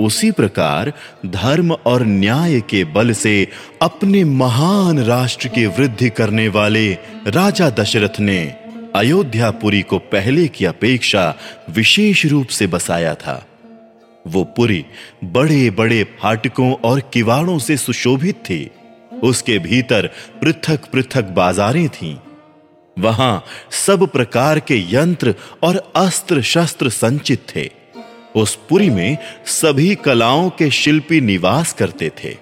उसी 0.00 0.30
प्रकार 0.30 0.92
धर्म 1.26 1.72
और 1.72 2.02
न्याय 2.02 2.60
के 2.60 2.84
बल 2.84 3.12
से 3.12 3.48
अपने 3.82 4.24
महान 4.24 4.98
राष्ट्र 4.98 5.48
की 5.48 5.66
वृद्धि 5.66 6.10
करने 6.10 6.48
वाले 6.48 6.92
राजा 7.26 7.70
दशरथ 7.70 8.20
ने 8.20 8.54
अयोध्यापुरी 8.96 9.82
को 9.82 9.98
पहले 9.98 10.48
की 10.48 10.64
अपेक्षा 10.64 11.34
विशेष 11.70 12.26
रूप 12.26 12.46
से 12.46 12.66
बसाया 12.66 13.14
था। 13.14 13.46
वो 14.26 14.44
पुरी 14.44 14.84
बड़े 15.24 15.70
बड़े 15.70 16.02
फाटकों 16.20 16.72
और 16.84 17.00
किवाड़ों 17.12 17.58
से 17.58 17.76
सुशोभित 17.76 18.36
थी। 18.36 18.70
उसके 19.22 19.58
भीतर 19.58 20.10
पृथक 20.40 20.84
पृथक 20.84 21.24
बाजारें 21.24 21.88
थीं। 21.88 22.16
वहाँ 22.98 23.44
सब 23.70 24.06
प्रकार 24.06 24.60
के 24.60 24.78
यंत्र 24.94 25.34
और 25.62 25.92
अस्त्र 25.96 26.42
शस्त्र 26.42 26.90
संचित 26.90 27.46
थे। 27.56 27.70
उस 28.34 28.54
पुरी 28.68 28.90
में 28.90 29.18
सभी 29.46 29.94
कलाओं 29.94 30.50
के 30.50 30.70
शिल्पी 30.70 31.20
निवास 31.20 31.72
करते 31.72 32.10
थे। 32.24 32.36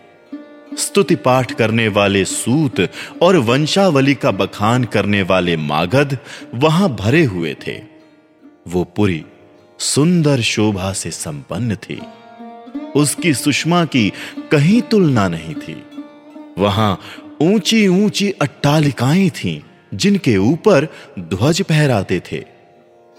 स्तुति 0.79 1.15
पाठ 1.15 1.53
करने 1.53 1.89
वाले 1.89 2.25
सूत 2.25 2.89
और 3.23 3.37
वंशावली 3.37 4.15
का 4.15 4.31
बखान 4.31 4.85
करने 4.85 5.23
वाले 5.23 5.57
मागध 5.57 6.19
वहाँ 6.55 6.89
भरे 6.97 7.25
हुए 7.25 7.57
थे। 7.67 7.81
वो 8.69 8.85
पुरी 8.85 9.25
सुंदर 9.79 10.41
शोभा 10.41 10.93
से 10.93 11.11
संपन्न 11.11 11.77
थी। 11.77 12.03
उसकी 12.97 13.35
सुषमा 13.35 13.85
की 13.85 14.13
कहीं 14.53 14.83
तुलना 14.83 15.29
नहीं 15.29 15.55
थी। 15.55 15.83
वहाँ 16.59 17.01
ऊँची 17.41 17.89
ऊँची 17.89 18.31
अट्टालिकाएँ 18.31 19.31
थीं, 19.31 19.61
जिनके 19.95 20.37
ऊपर 20.37 20.89
ध्वज 21.19 21.63
फहराते 21.63 22.23
थे। 22.33 22.45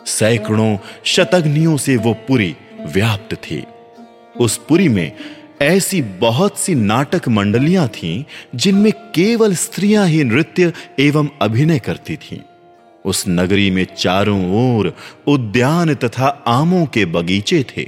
सैकड़ों 0.06 0.78
शतग्नियों 1.04 1.78
से 1.78 1.98
वो 1.98 2.14
पुरी 2.14 2.56
व्याप्त 2.86 3.36
थी। 3.36 3.64
उस 4.40 4.58
पुरी 4.58 4.90
में 4.90 5.12
ऐसी 5.62 6.02
बहुत 6.02 6.60
सी 6.60 6.76
नाटक 6.76 7.28
मंडलियाँ 7.28 7.88
थीं, 7.88 8.24
जिनमें 8.56 8.92
केवल 8.92 9.56
स्त्रियाँ 9.56 10.08
ही 10.08 10.24
नृत्य 10.24 10.74
एवं 11.00 11.30
अभिनय 11.42 11.80
करती 11.80 12.18
थीं। 12.18 12.40
उस 13.06 13.24
नगरी 13.28 13.70
में 13.72 13.86
चारों 13.98 14.40
ओर 14.56 14.94
उद्यान 15.28 15.94
तथा 15.96 16.28
आमों 16.48 16.86
के 16.86 17.06
बगीचे 17.06 17.66
थे। 17.78 17.88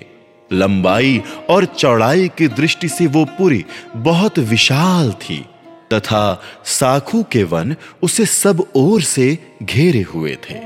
लंबाई 0.54 1.22
और 1.50 1.66
चौड़ाई 1.66 2.28
की 2.28 2.48
दृष्टि 2.48 2.90
से 2.90 3.08
वो 3.08 3.26
पूरी 3.26 3.66
बहुत 3.96 4.40
विशाल 4.40 5.12
थी, 5.12 5.46
तथा 5.94 6.42
साखू 6.66 7.24
के 7.24 7.44
वन 7.44 7.76
उसे 8.02 8.26
सब 8.26 8.66
ओर 8.76 9.02
से 9.02 9.38
घेरे 9.64 10.02
हुए 10.02 10.38
थे। 10.50 10.60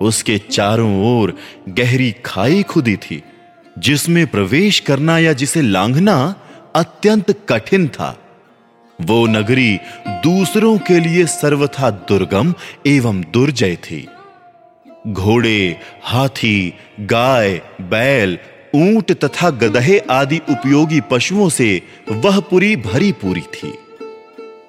उसके 0.00 0.38
चारों 0.38 1.18
ओर 1.18 1.36
गहरी 1.68 2.14
खाई 2.24 2.62
खुदी 2.62 2.96
थी, 2.96 3.22
जिसमें 3.78 4.26
प्रवेश 4.26 4.80
करना 4.80 5.18
या 5.18 5.32
जिसे 5.32 5.62
लांघना 5.62 6.34
अत्यंत 6.74 7.30
कठिन 7.48 7.88
था। 7.88 8.16
वो 9.00 9.26
नगरी 9.26 9.78
दूसरों 10.08 10.78
के 10.78 11.00
लिए 11.00 11.26
सर्वथा 11.26 11.90
दुर्गम 11.90 12.54
एवं 12.86 13.20
दुर्जय 13.20 13.76
थी। 13.76 14.08
घोड़े, 15.08 15.76
हाथी, 16.02 16.74
गाय, 17.00 17.62
बैल, 17.80 18.38
ऊँट 18.74 19.12
तथा 19.12 19.50
गदहे 19.50 19.98
आदि 19.98 20.40
उपयोगी 20.50 21.00
पशुओं 21.00 21.48
से 21.48 21.82
वह 22.10 22.40
पुरी 22.40 22.76
भरी 22.76 23.12
पूरी 23.12 23.40
थी। 23.40 23.78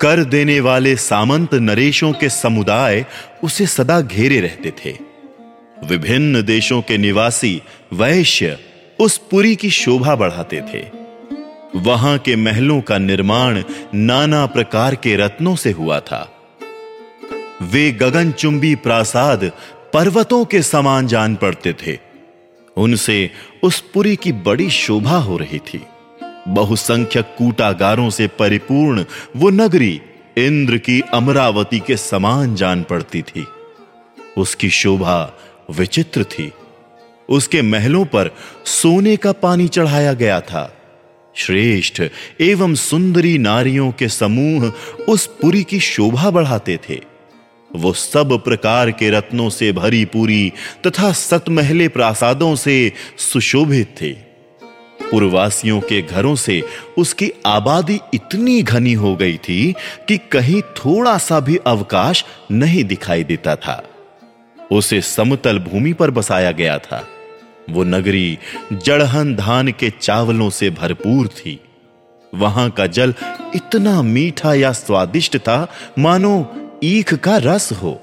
कर 0.01 0.23
देने 0.23 0.59
वाले 0.59 0.95
सामंत 0.95 1.53
नरेशों 1.53 2.13
के 2.13 2.29
समुदाय 2.29 3.05
उसे 3.43 3.65
सदा 3.65 4.01
घेरे 4.01 4.39
रहते 4.39 4.71
थे। 4.71 4.97
विभिन्न 5.83 6.43
देशों 6.43 6.81
के 6.81 6.97
निवासी 6.97 7.61
वैश्य 7.93 8.57
उस 8.99 9.17
पुरी 9.17 9.55
की 9.55 9.69
शोभा 9.69 10.15
बढ़ाते 10.15 10.61
थे। 10.61 10.96
वहाँ 11.77 12.17
के 12.17 12.35
महलों 12.35 12.81
का 12.81 12.97
निर्माण 12.97 13.63
नाना 13.95 14.45
प्रकार 14.45 14.95
के 14.95 15.15
रत्नों 15.15 15.55
से 15.55 15.71
हुआ 15.71 15.99
था। 15.99 16.39
वे 17.61 17.91
गगनचुंबी 17.91 18.75
प्रासाद 18.75 19.51
पर्वतों 19.93 20.45
के 20.45 20.61
समान 20.61 21.07
जान 21.07 21.35
पड़ते 21.35 21.73
थे। 21.73 21.97
उनसे 22.77 23.31
उस 23.63 23.79
पुरी 23.79 24.15
की 24.15 24.31
बड़ी 24.31 24.69
शोभा 24.69 25.17
हो 25.17 25.37
रही 25.37 25.59
थी। 25.59 25.83
बहुसंख्यक 26.47 27.35
कूटागारों 27.37 28.09
से 28.09 28.27
परिपूर्ण 28.27 29.05
वो 29.35 29.49
नगरी 29.49 30.01
इंद्र 30.37 30.77
की 30.77 31.01
अमरावती 31.13 31.79
के 31.79 31.97
समान 31.97 32.55
जान 32.55 32.83
पड़ती 32.83 33.21
थी। 33.21 33.47
उसकी 34.37 34.69
शोभा 34.69 35.33
विचित्र 35.71 36.23
थी। 36.23 36.53
उसके 37.29 37.61
महलों 37.61 38.05
पर 38.05 38.35
सोने 38.65 39.17
का 39.17 39.31
पानी 39.31 39.67
चढ़ाया 39.67 40.13
गया 40.13 40.41
था। 40.41 40.73
श्रेष्ठ 41.37 42.03
एवं 42.41 42.75
सुंदरी 42.75 43.37
नारियों 43.37 43.91
के 43.91 44.07
समूह 44.07 44.73
उस 45.09 45.25
पुरी 45.27 45.63
की 45.63 45.79
शोभा 45.79 46.29
बढ़ाते 46.29 46.79
थे। 46.89 46.99
वो 47.75 47.93
सब 47.93 48.43
प्रकार 48.43 48.91
के 48.91 49.09
रत्नों 49.09 49.49
से 49.49 49.71
भरी 49.71 50.05
पूरी 50.05 50.53
तथा 50.87 51.11
सतमहले 51.11 51.87
प्रासादों 51.87 52.55
से 52.55 52.91
सुशोभित 53.17 53.95
थे। 54.01 54.11
पूर्ववासियों 55.11 55.81
के 55.81 56.01
घरों 56.01 56.35
से 56.35 56.63
उसकी 56.97 57.31
आबादी 57.45 57.99
इतनी 58.13 58.61
घनी 58.61 58.93
हो 58.93 59.15
गई 59.15 59.37
थी 59.37 59.73
कि 60.07 60.17
कहीं 60.17 60.61
थोड़ा 60.61 61.17
सा 61.17 61.39
भी 61.39 61.57
अवकाश 61.67 62.25
नहीं 62.51 62.83
दिखाई 62.83 63.23
देता 63.23 63.55
था। 63.55 63.89
उसे 64.71 65.01
समतल 65.01 65.59
भूमि 65.59 65.93
पर 65.93 66.11
बसाया 66.11 66.51
गया 66.51 66.77
था। 66.77 67.07
वो 67.69 67.83
नगरी 67.83 68.37
जड़हन 68.73 69.35
धान 69.35 69.71
के 69.71 69.89
चावलों 70.01 70.49
से 70.49 70.69
भरपूर 70.69 71.27
थी। 71.27 71.59
वहाँ 72.35 72.69
का 72.69 72.87
जल 72.87 73.13
इतना 73.55 74.01
मीठा 74.01 74.53
या 74.53 74.71
स्वादिष्ट 74.71 75.37
था, 75.37 75.67
मानो 75.99 76.51
ईख 76.83 77.13
का 77.13 77.37
रस 77.37 77.71
हो। 77.71 78.01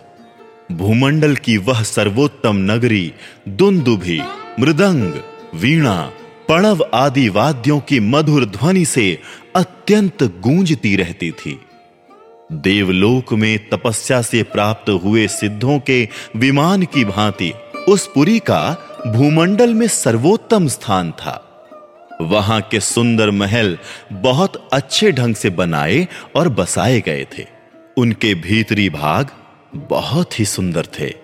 भूमंडल 0.73 1.37
की 1.37 1.57
वह 1.57 1.83
सर्वोत्तम 1.83 2.57
नगरी 2.57 3.13
दुंदुभी 3.49 4.21
मृदंग, 4.61 5.13
वीणा, 5.55 6.11
पणव 6.49 6.91
आदि 6.95 7.29
वाद्यों 7.29 7.81
की 7.81 8.01
मधुर 8.01 8.45
ध्वनि 8.45 8.85
से 8.85 9.19
अत्यंत 9.57 10.23
गूंजती 10.23 10.97
रहती 10.97 11.31
थी। 11.31 11.61
देवलोक 12.53 13.33
में 13.33 13.69
तपस्या 13.69 14.23
से 14.23 14.43
प्राप्त 14.43 14.91
हुए 14.91 15.29
सिद्धों 15.29 15.79
के 15.79 16.09
विमान 16.37 16.83
की 16.83 17.05
भांति 17.05 17.53
उस 17.89 18.07
पुरी 18.15 18.39
का 18.39 18.91
भूमंडल 19.07 19.75
में 19.75 19.89
सर्वोत्तम 19.89 20.69
स्थान 20.69 21.11
था। 21.11 21.67
वहाँ 22.21 22.61
के 22.61 22.81
सुंदर 22.81 23.31
महल 23.31 23.79
बहुत 24.13 24.69
अच्छे 24.73 25.13
ढंग 25.13 25.35
से 25.35 25.51
बनाए 25.51 26.09
और 26.37 26.49
बसाए 26.49 27.01
गए 27.01 27.27
थे। 27.39 27.47
उनके 27.97 28.35
भीतरी 28.35 28.91
भाग 28.91 29.31
बहुत 29.77 30.41
ही 30.41 30.45
सुंदर 30.45 30.87
थे। 31.01 31.15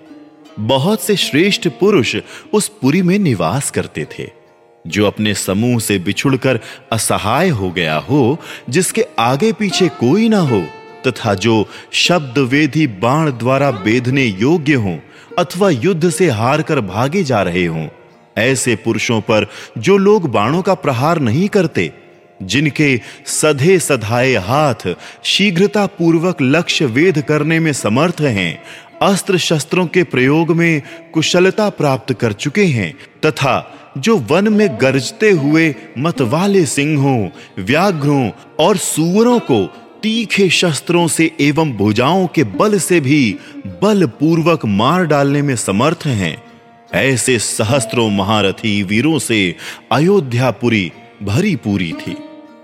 बहुत 0.61 1.01
से 1.01 1.17
श्रेष्ठ 1.17 1.69
पुरुष 1.69 2.17
उस 2.53 2.69
पुरी 2.69 3.03
में 3.03 3.19
निवास 3.19 3.71
करते 3.71 4.07
थे, 4.19 4.31
जो 4.87 5.07
अपने 5.07 5.35
समूह 5.35 5.81
से 5.81 5.99
बिछुड़कर 5.99 6.61
असहाय 6.93 7.49
हो 7.49 7.71
गया 7.71 7.97
हो, 7.97 8.39
जिसके 8.71 9.07
आगे 9.19 9.53
पीछे 9.53 9.89
कोई 9.89 10.29
ना 10.29 10.39
हो, 10.39 10.63
तथा 11.07 11.35
जो 11.35 11.69
शब्द 11.93 12.39
वेदी 12.39 12.87
बाण 12.87 13.31
द्वारा 13.31 13.71
बेधने 13.71 14.25
योग्य 14.25 14.75
हों 14.75 14.99
अथवा 15.41 15.71
युद्ध 15.71 16.11
से 16.11 16.29
हार 16.31 16.63
कर 16.63 16.81
भागे 16.81 17.23
जा 17.23 17.43
रहे 17.43 17.67
हों। 17.67 17.87
ऐसे 18.39 18.77
पुरुषों 18.77 19.21
पर 19.21 19.47
जो 19.79 19.97
लोग 19.97 20.31
बाणों 20.31 20.63
का 20.63 20.75
प्रहार 20.75 21.21
नहीं 21.21 21.49
करते, 21.49 21.93
जिनके 22.43 23.01
सधे 23.27 23.79
सधाए 23.79 24.35
हाथ 24.35 24.95
शीघ्रता 25.25 25.87
पूर्वक 25.87 26.37
लक्ष्य 26.43 26.87
वेद 26.87 27.21
करने 27.23 27.61
में 27.61 27.73
समर्थ 27.73 28.21
हैं 28.21 28.63
अस्त्र 29.03 29.39
शस्त्रों 29.39 29.87
के 29.87 30.03
प्रयोग 30.03 30.51
में 30.51 30.83
कुशलता 31.15 31.69
प्राप्त 31.71 32.13
कर 32.13 32.33
चुके 32.33 32.65
हैं, 32.65 32.93
तथा 33.27 33.55
जो 33.99 34.17
वन 34.19 34.53
में 34.53 34.69
गरजते 34.81 35.31
हुए 35.31 35.75
मतवाले 35.99 36.65
सिंहों, 36.67 37.29
व्याघ्रों 37.59 38.31
और 38.61 38.77
सुअरों 38.77 39.39
को 39.39 39.67
तीखे 40.03 40.49
शस्त्रों 40.51 41.09
से 41.09 41.31
एवं 41.41 41.73
भुजाओं 41.73 42.27
के 42.27 42.45
बल 42.45 42.79
से 42.79 43.01
भी 43.01 43.37
बल 43.67 44.07
पूर्वक 44.07 44.65
मार 44.65 45.07
डालने 45.07 45.43
में 45.43 45.57
समर्थ 45.57 46.07
हैं। 46.07 46.43
ऐसे 46.95 47.39
सहस्त्रों 47.39 48.11
महारथी 48.11 48.83
वीरों 48.83 49.19
से 49.19 49.57
अयोध्यापुरी 49.93 50.93
भरी 51.23 51.57
पूरी 51.57 51.93
थी। 51.93 52.17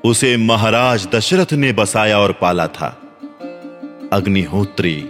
उसे 0.04 0.36
महाराज 0.36 1.08
दशरथ 1.14 1.52
ने 1.52 1.72
बसाया 1.72 2.18
और 2.18 2.32
पाला 2.32 2.66
था। 2.66 3.02
अग्निहोत्री, 4.12 5.04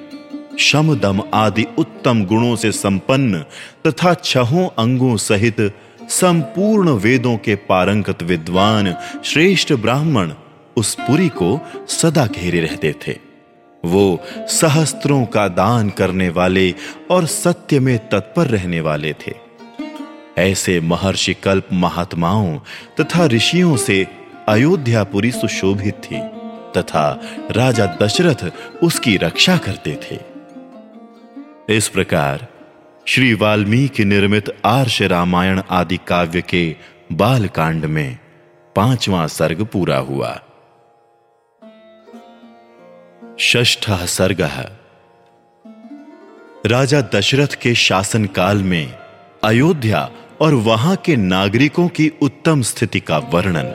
शमदम 0.58 1.22
आदि 1.34 1.64
उत्तम 1.78 2.24
गुणों 2.24 2.56
से 2.56 2.72
संपन्न 2.72 3.44
तथा 3.86 4.14
छहों 4.14 4.68
अंगों 4.78 5.16
सहित 5.16 5.74
संपूर्ण 6.08 6.90
वेदों 6.90 7.36
के 7.36 7.54
पारंगत 7.54 8.22
विद्वान 8.22 8.94
श्रेष्ठ 9.24 9.72
ब्राह्मण 9.72 10.32
उस 10.76 10.94
पुरी 10.94 11.28
को 11.28 11.60
सदा 11.88 12.26
घेरे 12.26 12.60
रहते 12.60 12.94
थे। 13.06 13.18
वो 13.84 14.20
सहस्त्रों 14.36 15.26
का 15.26 15.48
दान 15.48 15.90
करने 15.90 16.28
वाले 16.28 16.74
और 17.10 17.26
सत्य 17.26 17.80
में 17.80 18.08
तत्पर 18.08 18.46
रहने 18.46 18.80
वाले 18.80 19.12
थे। 19.12 19.34
ऐसे 20.38 20.80
महर्षि 20.80 21.34
कल्प 21.34 21.68
महात्माओं 21.72 22.58
तथा 23.00 23.26
ऋषियों 23.26 23.76
से 23.76 24.06
अयोध्यापुरी 24.48 25.30
सुशोभित 25.30 25.94
थी 25.94 26.18
तथा 26.76 27.20
राजा 27.50 27.96
दशरथ 28.02 28.52
उसकी 28.82 29.16
रक्षा 29.16 29.56
करते 29.56 30.00
थे। 30.02 30.18
इस 31.76 31.88
प्रकार 31.88 32.48
श्री 33.06 33.34
वाल्मीकि 33.34 34.04
निर्मित 34.04 34.56
आर्ष 34.64 35.02
रामायण 35.02 35.62
आदि 35.70 35.96
काव्य 35.96 36.42
के 36.42 36.76
बालकांड 37.12 37.84
में 37.84 38.18
पांचवा 38.76 39.26
सर्ग 39.26 39.64
पूरा 39.64 39.96
हुआ। 39.96 40.40
षष्ठ 43.40 43.90
सर्ग। 43.90 44.42
राजा 46.66 47.00
दशरथ 47.00 47.46
के 47.46 47.74
शासनकाल 47.74 48.56
में 48.56 48.98
अयोध्या 49.44 50.10
और 50.40 50.54
वहाँ 50.54 50.96
के 50.96 51.16
नागरिकों 51.16 51.88
की 51.88 52.12
उत्तम 52.22 52.62
स्थिति 52.62 53.00
का 53.00 53.18
वर्णन। 53.18 53.66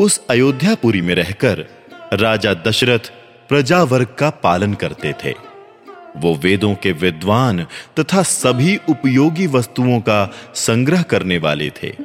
उस 0.00 0.26
अयोध्यापुरी 0.30 1.00
में 1.00 1.14
रहकर 1.14 1.66
राजा 2.12 2.54
दशरथ 2.54 3.12
प्रजा 3.48 3.82
वर्ग 3.82 4.16
का 4.18 4.30
पालन 4.30 4.74
करते 4.74 5.14
थे। 5.24 5.34
वो 6.16 6.34
वेदों 6.34 6.74
के 6.74 6.92
विद्वान 6.92 7.66
तथा 8.00 8.22
सभी 8.22 8.80
उपयोगी 8.88 9.46
वस्तुओं 9.46 10.00
का 10.00 10.34
संग्रह 10.54 11.02
करने 11.02 11.38
वाले 11.38 11.70
थे। 11.70 11.96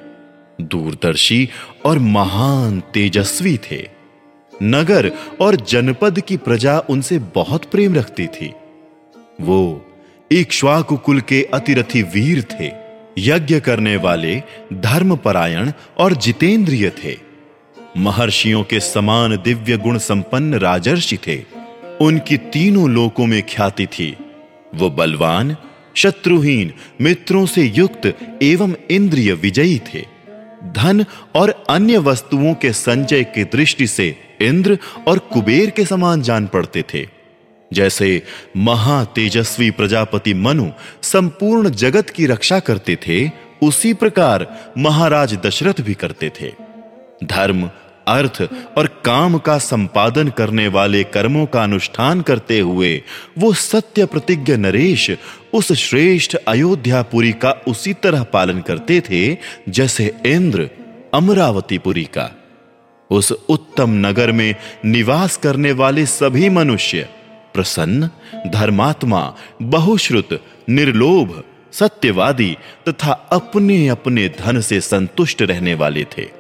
दूरदर्शी 0.62 1.50
और 1.86 2.00
महान 2.00 2.80
तेजस्वी 2.80 3.58
थे। 3.58 3.99
नगर 4.64 5.12
और 5.42 5.56
जनपद 5.56 6.20
की 6.20 6.38
प्रजा 6.38 6.80
उनसे 6.80 7.20
बहुत 7.20 7.66
प्रेम 7.66 7.96
रखती 7.96 8.28
थी। 8.28 8.54
वो 9.42 9.86
इक्ष्वाकु 10.32 10.98
कुल 10.98 11.22
के 11.22 11.48
अतिरथी 11.54 12.02
वीर 12.02 12.42
थे। 12.42 12.72
यज्ञ 13.18 13.60
करने 13.60 13.96
वाले 13.96 14.44
धर्मपरायण 14.74 15.72
और 15.98 16.14
जितेंद्रिय 16.14 16.90
थे। 16.90 17.18
महर्षियों 17.98 18.64
के 18.64 18.80
समान 18.80 19.36
दिव्य 19.36 19.78
गुण 19.78 19.98
संपन्न 19.98 20.54
राजर्षि 20.54 21.18
थे। 21.18 21.44
उनकी 22.02 22.38
तीनों 22.38 22.90
लोकों 22.90 23.26
में 23.26 23.44
ख्याति 23.44 23.86
थी। 23.86 24.18
वो 24.76 24.90
बलवान, 24.90 25.56
शत्रुहीन, 25.96 26.74
मित्रों 27.02 27.46
से 27.46 27.64
युक्त 27.64 28.18
एवं 28.44 28.74
इंद्रिय 28.92 29.34
विजयी 29.34 29.82
थे। 29.94 30.19
धन 30.64 31.06
और 31.36 31.66
अन्य 31.70 31.98
वस्तुओं 31.98 32.54
के 32.54 32.74
संचय 32.74 33.24
की 33.24 33.44
दृष्टि 33.44 33.88
से 33.88 34.16
इंद्र 34.42 34.78
और 35.08 35.20
कुबेर 35.20 35.70
के 35.70 35.86
समान 35.86 36.22
जान 36.22 36.48
पड़ते 36.48 36.84
थे। 36.94 37.08
जैसे 37.74 38.24
महातेजस्वी 38.58 39.72
प्रजापति 39.72 40.34
मनु 40.34 40.70
संपूर्ण 41.04 41.70
जगत 41.70 42.10
की 42.10 42.26
रक्षा 42.26 42.60
करते 42.60 42.96
थे, 42.96 43.32
उसी 43.62 43.94
प्रकार 43.94 44.72
महाराज 44.78 45.38
दशरथ 45.46 45.74
भी 45.82 45.94
करते 45.94 46.32
थे। 46.42 46.54
धर्म 47.24 47.72
अर्थ 48.08 48.42
और 48.78 48.88
काम 49.06 49.38
का 49.38 49.58
संपादन 49.58 50.30
करने 50.30 50.68
वाले 50.68 51.04
कर्मों 51.04 51.46
का 51.46 51.64
अनुष्ठान 51.64 52.22
करते 52.22 52.60
हुए 52.60 53.04
वो 53.38 53.54
सत्य 53.54 54.06
प्रतिज्ञ 54.06 54.56
नरेश 54.58 55.12
उस 55.54 55.72
श्रेष्ठ 55.74 56.36
अयोध्यापुरी 56.36 57.32
का 57.32 57.52
उसी 57.68 57.94
तरह 57.94 58.24
पालन 58.24 58.62
करते 58.62 59.02
थे 59.02 59.38
जैसे 59.70 60.16
इंद्र 60.26 60.70
अमरावतीपुरी 61.14 62.04
का। 62.04 62.30
उस 63.12 63.32
उत्तम 63.32 63.90
नगर 63.90 64.32
में 64.32 64.56
निवास 64.86 65.38
करने 65.38 65.72
वाले 65.72 66.06
सभी 66.06 66.50
मनुष्य, 66.50 67.10
प्रसन्न, 67.54 68.10
धर्मात्मा, 68.48 69.36
बहुश्रुत, 69.62 70.44
निर्लोभ, 70.70 71.44
सत्यवादी 71.72 72.58
तथा 72.90 73.12
अपने 73.12 73.88
अपने 73.88 74.28
धन 74.30 74.62
से 74.62 74.82
संतुष्ट 74.82 75.42
रहने 75.42 75.74
वाले 75.74 76.04
थे। 76.04 76.39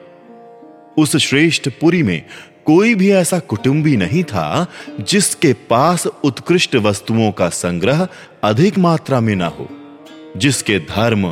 उस 1.00 1.16
श्रेष्ठ 1.18 1.70
पुरी 1.82 2.04
में 2.04 2.22
कोई 2.66 2.96
भी 2.96 3.12
ऐसा 3.12 3.40
कुटुंबी 3.40 3.96
नहीं 3.98 4.24
था 4.24 4.68
जिसके 5.00 5.54
पास 5.70 6.06
उत्कृष्ट 6.08 6.76
वस्तुओं 6.76 7.32
का 7.32 7.50
संग्रह 7.50 8.08
अधिक 8.44 8.78
मात्रा 8.78 9.20
में 9.20 9.36
ना 9.36 9.48
हो, 9.50 9.68
जिसके 10.38 10.80
धर्म, 10.80 11.28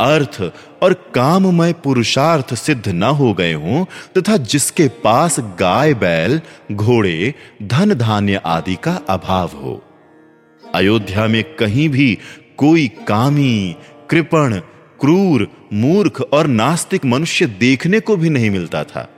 अर्थ 0.00 0.40
और 0.82 0.92
काममय 1.14 1.72
पुरुषार्थ 1.84 2.54
सिद्ध 2.54 2.88
न 2.88 3.02
हो 3.02 3.32
गए 3.34 3.52
हों 3.52 3.84
तथा 4.16 4.36
जिसके 4.36 4.88
पास 5.04 5.36
गाय, 5.60 5.94
बैल, 5.94 6.40
घोड़े, 6.72 7.34
धन 7.62 7.94
धान्य 7.94 8.40
आदि 8.46 8.74
का 8.74 8.98
अभाव 9.08 9.50
हो। 9.54 9.82
अयोध्या 10.74 11.26
में 11.26 11.42
कहीं 11.56 11.88
भी 11.88 12.18
कोई 12.56 12.88
कामी, 13.08 13.76
कृपण 14.10 14.60
क्रूर, 15.04 15.48
मूर्ख 15.72 16.20
और 16.20 16.46
नास्तिक 16.46 17.04
मनुष्य 17.04 17.46
देखने 17.46 18.00
को 18.00 18.16
भी 18.16 18.30
नहीं 18.30 18.50
मिलता 18.50 18.84
था। 18.84 19.08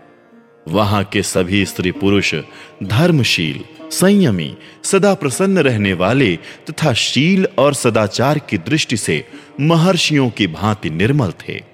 वहाँ 0.69 1.05
के 1.05 1.23
सभी 1.23 1.65
स्त्री 1.65 1.91
पुरुष 1.91 2.35
धर्मशील, 2.83 3.65
संयमी, 3.91 4.57
सदा 4.85 5.15
प्रसन्न 5.15 5.59
रहने 5.59 5.93
वाले 5.93 6.37
तथा 6.37 6.93
शील 6.93 7.47
और 7.59 7.75
सदाचार 7.75 8.39
की 8.39 8.59
दृष्टि 8.59 8.97
से 8.97 9.25
महर्षियों 9.61 10.31
की 10.31 10.47
भांति 10.47 10.91
निर्मल 10.91 11.33
थे। 11.49 11.65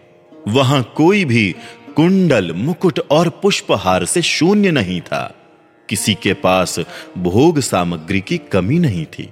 वहाँ 0.48 0.92
कोई 0.96 1.24
भी 1.24 1.54
कुंडल, 1.96 2.52
मुकुट 2.52 3.00
और 3.10 3.28
पुष्पहार 3.28 4.04
से 4.04 4.22
शून्य 4.22 4.70
नहीं 4.70 5.00
था। 5.00 5.34
किसी 5.88 6.14
के 6.14 6.32
पास 6.32 6.80
भोग 7.18 7.60
सामग्री 7.60 8.20
की 8.20 8.38
कमी 8.38 8.78
नहीं 8.78 9.04
थी। 9.04 9.30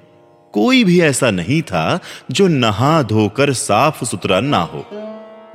कोई 0.55 0.83
भी 0.85 1.01
ऐसा 1.01 1.31
नहीं 1.31 1.61
था 1.63 2.01
जो 2.31 2.47
नहा 2.49 3.03
धोकर 3.03 3.53
साफ़ 3.53 4.05
सुथरा 4.05 4.41
ना 4.41 4.61
हो, 4.63 4.85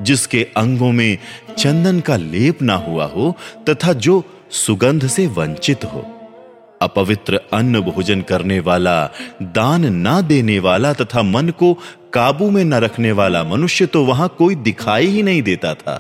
जिसके 0.02 0.44
अंगों 0.58 0.92
में 0.92 1.18
चंदन 1.58 2.00
का 2.00 2.18
लेप 2.18 2.62
ना 2.62 2.76
हुआ 2.76 3.06
हो 3.06 3.36
तथा 3.70 3.94
जो 3.94 4.24
सुगंध 4.52 5.08
से 5.08 5.28
वंचित 5.28 5.86
हो। 5.86 6.06
अपवित्र 6.82 7.40
अन्न 7.54 7.80
भोजन 7.82 8.22
करने 8.22 8.60
वाला, 8.60 9.06
दान 9.42 9.94
ना 9.94 10.20
देने 10.22 10.60
वाला 10.60 10.94
तथा 10.94 11.22
मन 11.24 11.50
को 11.50 11.74
काबू 12.14 12.50
में 12.50 12.64
न 12.64 12.74
रखने 12.74 13.12
वाला 13.12 13.44
मनुष्य 13.44 13.86
तो 13.86 14.04
वहाँ 14.06 14.28
कोई 14.38 14.56
दिखाई 14.56 15.08
ही 15.08 15.24
नहीं 15.24 15.42
देता 15.42 15.74
था। 15.74 16.00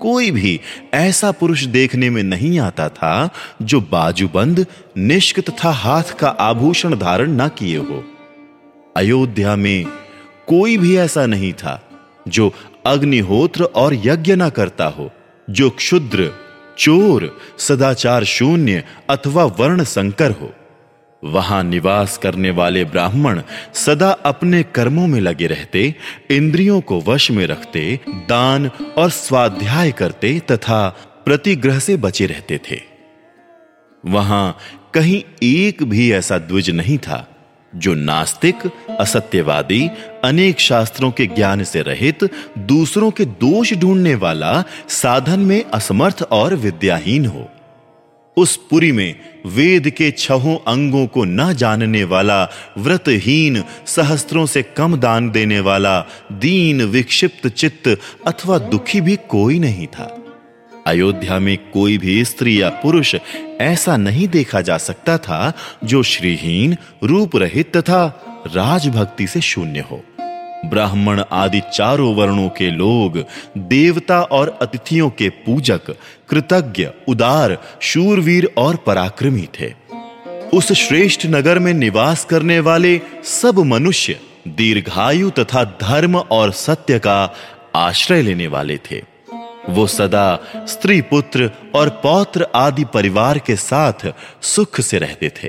कोई 0.00 0.30
भी 0.30 0.60
ऐसा 0.94 1.30
पुरुष 1.32 1.64
देखने 1.64 2.10
में 2.10 2.22
नहीं 2.22 2.58
आता 2.60 2.88
था 2.88 3.30
जो 3.62 3.80
बाजूबंद, 3.80 4.66
निष्क 4.96 5.40
तथा 5.40 5.70
हाथ 5.70 6.16
का 6.18 6.28
आभूषण 6.28 6.96
धारण 6.98 7.30
ना 7.30 7.48
किए 7.48 7.76
हो। 7.76 8.02
अयोध्या 8.96 9.56
में 9.56 9.84
कोई 10.46 10.76
भी 10.76 10.96
ऐसा 10.96 11.26
नहीं 11.26 11.52
था 11.52 11.90
जो 12.28 12.54
अग्निहोत्र 12.86 13.64
और 13.64 13.94
यज्ञ 13.94 14.36
ना 14.36 14.48
करता 14.48 14.84
हो, 14.84 15.10
जो 15.50 15.70
क्षुद्र, 15.70 16.32
चोर, 16.78 17.40
सदाचार 17.58 18.24
शून्य 18.24 18.84
अथवा 19.10 19.44
वर्ण 19.44 19.84
संकर 19.84 20.30
हो। 20.30 20.52
वहाँ 21.24 21.62
निवास 21.64 22.18
करने 22.18 22.50
वाले 22.50 22.84
ब्राह्मण 22.84 23.42
सदा 23.74 24.10
अपने 24.10 24.62
कर्मों 24.62 25.06
में 25.06 25.20
लगे 25.20 25.46
रहते, 25.46 25.94
इंद्रियों 26.30 26.80
को 26.80 27.00
वश 27.00 27.30
में 27.30 27.46
रखते, 27.46 28.00
दान 28.08 28.70
और 28.98 29.10
स्वाध्याय 29.10 29.92
करते 29.92 30.40
तथा 30.50 30.88
प्रतिग्रह 31.24 31.78
से 31.78 31.96
बचे 31.96 32.26
रहते 32.26 32.60
थे। 32.70 32.80
वहाँ 34.06 34.58
कहीं 34.94 35.22
एक 35.42 35.82
भी 35.82 36.12
ऐसा 36.12 36.38
द्विज 36.38 36.70
नहीं 36.70 36.98
था 36.98 37.31
जो 37.74 37.94
नास्तिक, 37.94 38.56
असत्यवादी, 39.00 39.88
अनेक 40.24 40.60
शास्त्रों 40.60 41.10
के 41.10 41.26
ज्ञान 41.26 41.64
से 41.64 41.82
रहित, 41.82 42.18
दूसरों 42.58 43.10
के 43.10 43.24
दोष 43.24 43.74
ढूँढने 43.74 44.14
वाला, 44.14 44.64
साधन 44.88 45.40
में 45.40 45.64
असमर्थ 45.64 46.22
और 46.22 46.54
विद्याहीन 46.54 47.26
हो। 47.26 47.48
उस 48.36 48.56
पुरी 48.56 48.92
में 48.92 49.14
वेद 49.46 49.90
के 49.90 50.10
छहों 50.10 50.56
अंगों 50.56 51.06
को 51.06 51.24
न 51.24 51.52
जानने 51.52 52.04
वाला, 52.04 52.48
व्रतहीन, 52.78 53.64
सहस्त्रों 53.86 54.46
से 54.46 54.62
कम 54.62 54.96
दान 54.96 55.30
देने 55.30 55.60
वाला, 55.60 56.00
दीन, 56.32 56.82
विक्षिप्त 56.82 57.48
चित्त 57.48 57.98
अथवा 58.26 58.58
दुखी 58.58 59.00
भी 59.00 59.16
कोई 59.16 59.58
नहीं 59.58 59.86
था। 59.86 60.21
अयोध्या 60.86 61.38
में 61.38 61.58
कोई 61.72 61.98
भी 61.98 62.24
स्त्री 62.24 62.62
या 62.62 62.68
पुरुष 62.68 63.14
ऐसा 63.60 63.96
नहीं 63.96 64.28
देखा 64.28 64.60
जा 64.60 64.78
सकता 64.78 65.18
था 65.18 65.52
जो 65.84 66.02
श्रीहीन 66.02 66.76
रूप 67.04 67.36
रहित 67.36 67.76
तथा 67.76 68.24
राजभक्ति 68.46 69.26
से 69.26 69.40
शून्य 69.40 69.80
हो। 69.80 70.04
ब्राह्मण 70.64 71.22
आदि 71.32 71.60
चारों 71.74 72.14
वर्णों 72.14 72.48
के 72.48 72.70
लोग, 72.70 73.24
देवता 73.58 74.22
और 74.22 74.58
अतिथियों 74.62 75.10
के 75.10 75.28
पूजक, 75.28 75.90
कृतज्ञ, 76.28 76.88
उदार, 77.08 77.58
शूरवीर 77.80 78.50
और 78.56 78.76
पराक्रमी 78.76 79.48
थे। 79.60 79.74
उस 80.54 80.72
श्रेष्ठ 80.72 81.26
नगर 81.26 81.58
में 81.58 81.74
निवास 81.74 82.24
करने 82.24 82.60
वाले 82.60 83.00
सब 83.24 83.58
मनुष्य 83.58 84.20
दीर्घायु 84.48 85.30
तथा 85.30 85.64
धर्म 85.64 86.16
और 86.16 86.52
सत्य 86.52 86.98
का 86.98 87.34
आश्रय 87.76 88.22
लेने 88.22 88.46
वाले 88.46 88.76
थे। 88.76 89.11
वो 89.68 89.86
सदा 89.86 90.40
स्त्री, 90.68 91.00
पुत्र 91.00 91.50
और 91.74 91.88
पौत्र 91.88 92.46
आदि 92.54 92.84
परिवार 92.84 93.38
के 93.38 93.56
साथ 93.56 94.12
सुख 94.42 94.80
से 94.80 94.98
रहते 94.98 95.28
थे। 95.28 95.48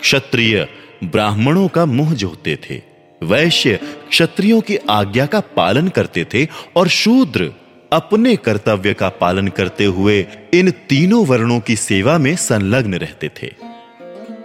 क्षत्रिय 0.00 0.68
ब्राह्मणों 1.04 1.68
का 1.68 1.86
मुँह 1.86 2.14
जोते 2.14 2.58
थे। 2.70 2.82
वैश्य 3.22 3.80
क्षत्रियों 4.08 4.60
की 4.60 4.76
आज्ञा 4.76 5.26
का 5.26 5.40
पालन 5.40 5.88
करते 5.88 6.24
थे 6.24 6.48
और 6.76 6.88
शूद्र 6.88 7.52
अपने 7.92 8.36
कर्तव्य 8.36 8.94
का 8.94 9.08
पालन 9.08 9.48
करते 9.48 9.84
हुए 9.84 10.26
इन 10.54 10.70
तीनों 10.70 11.26
वर्णों 11.26 11.60
की 11.60 11.76
सेवा 11.76 12.18
में 12.18 12.36
संलग्न 12.36 12.94
रहते 12.94 13.30
थे। 13.42 13.54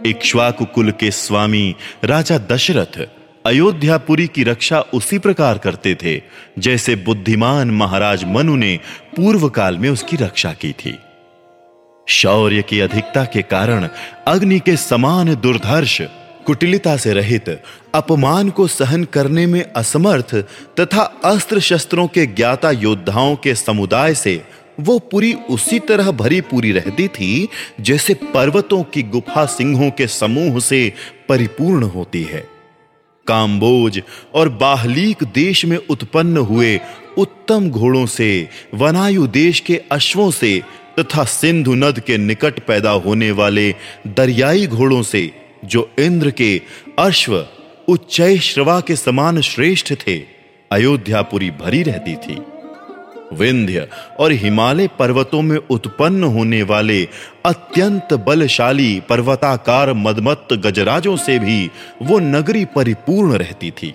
इक्ष्वाकु 0.05 0.65
कुल 0.65 0.91
के 0.91 1.11
स्वामी 1.11 1.75
राजा 2.03 2.37
दशरथ 2.37 3.07
अयोध्यापुरी 3.45 4.25
की 4.27 4.43
रक्षा 4.43 4.79
उसी 4.93 5.17
प्रकार 5.19 5.57
करते 5.57 5.93
थे, 5.95 6.21
जैसे 6.59 6.95
बुद्धिमान 6.95 7.71
महाराज 7.71 8.23
मनु 8.25 8.55
ने 8.55 8.79
पूर्व 9.15 9.49
काल 9.49 9.77
में 9.77 9.89
उसकी 9.89 10.17
रक्षा 10.17 10.53
की 10.53 10.71
थी। 10.71 10.97
शौर्य 12.07 12.61
की 12.61 12.79
अधिकता 12.79 13.23
के 13.25 13.41
कारण 13.41 13.87
अग्नि 14.27 14.59
के 14.59 14.75
समान 14.75 15.33
दुर्धर्ष, 15.35 16.01
कुटिलता 16.45 16.95
से 16.97 17.13
रहित, 17.13 17.49
अपमान 17.95 18.49
को 18.49 18.67
सहन 18.67 19.03
करने 19.03 19.45
में 19.45 19.61
असमर्थ 19.63 20.35
तथा 20.79 21.03
अस्त्र 21.25 21.59
शस्त्रों 21.59 22.07
के 22.07 22.25
ज्ञाता 22.25 22.71
योद्धाओं 22.71 23.35
के 23.35 23.55
समुदाय 23.55 24.15
से 24.15 24.41
वो 24.79 24.97
पूरी 24.99 25.33
उसी 25.49 25.79
तरह 25.79 26.11
भरी 26.11 26.41
पूरी 26.41 26.71
रहती 26.71 27.07
थी, 27.07 27.47
जैसे 27.81 28.13
पर्वतों 28.13 28.83
की 28.83 29.03
गुफा 29.03 29.45
सिंहों 29.45 29.91
के 29.91 30.07
समूह 30.07 30.59
से 30.59 30.91
परिपूर्ण 31.29 31.83
होती 31.83 32.23
है। 32.23 32.54
काम्बोज 33.27 34.01
और 34.33 34.49
बाहलीक 34.49 35.23
देश 35.23 35.65
में 35.65 35.77
उत्पन्न 35.77 36.37
हुए 36.37 36.79
उत्तम 37.17 37.69
घोड़ों 37.69 38.05
से, 38.05 38.49
वनायु 38.73 39.27
देश 39.27 39.59
के 39.59 39.81
अश्वों 39.91 40.31
से 40.31 40.61
तथा 40.99 41.23
सिंधु 41.23 41.75
नद 41.75 41.99
के 41.99 42.17
निकट 42.17 42.59
पैदा 42.59 42.91
होने 42.91 43.31
वाले 43.31 43.75
दरियाई 44.07 44.67
घोड़ों 44.67 45.01
से, 45.03 45.31
जो 45.65 45.91
इंद्र 45.99 46.31
के 46.31 46.61
अश्व 46.99 47.47
उच्चय 47.87 48.37
श्रवा 48.37 48.79
के 48.79 48.95
समान 48.95 49.41
श्रेष्ठ 49.41 49.93
थे, 50.07 50.17
अयोध्यापुरी 50.71 51.51
भरी 51.51 51.83
रहती 51.83 52.15
थी। 52.15 52.41
विंध्य 53.33 53.87
और 54.19 54.31
हिमालय 54.31 54.87
पर्वतों 54.87 55.41
में 55.41 55.57
उत्पन्न 55.69 56.23
होने 56.23 56.63
वाले 56.63 57.07
अत्यंत 57.45 58.13
बलशाली 58.13 58.99
पर्वताकार 58.99 59.93
मदमत्त 59.93 60.53
गजराजों 60.53 61.17
से 61.17 61.39
भी 61.39 61.71
वो 62.01 62.19
नगरी 62.19 62.65
परिपूर्ण 62.65 63.33
रहती 63.33 63.71
थी। 63.71 63.93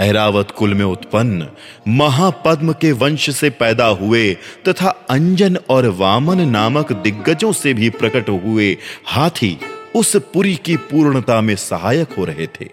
ऐरावत 0.00 0.50
कुल 0.50 0.74
में 0.74 0.84
उत्पन्न 0.84 1.48
महापद्म 1.88 2.72
के 2.72 2.92
वंश 2.92 3.30
से 3.30 3.50
पैदा 3.50 3.86
हुए 3.86 4.34
तथा 4.68 4.88
अंजन 5.10 5.56
और 5.70 5.86
वामन 5.86 6.40
नामक 6.40 6.92
दिग्गजों 6.92 7.52
से 7.52 7.74
भी 7.74 7.90
प्रकट 7.90 8.28
हुए 8.28 8.76
हाथी 9.06 9.58
उस 9.94 10.16
पुरी 10.16 10.56
की 10.56 10.76
पूर्णता 10.76 11.40
में 11.40 11.56
सहायक 11.56 12.12
हो 12.12 12.24
रहे 12.24 12.46
थे। 12.46 12.68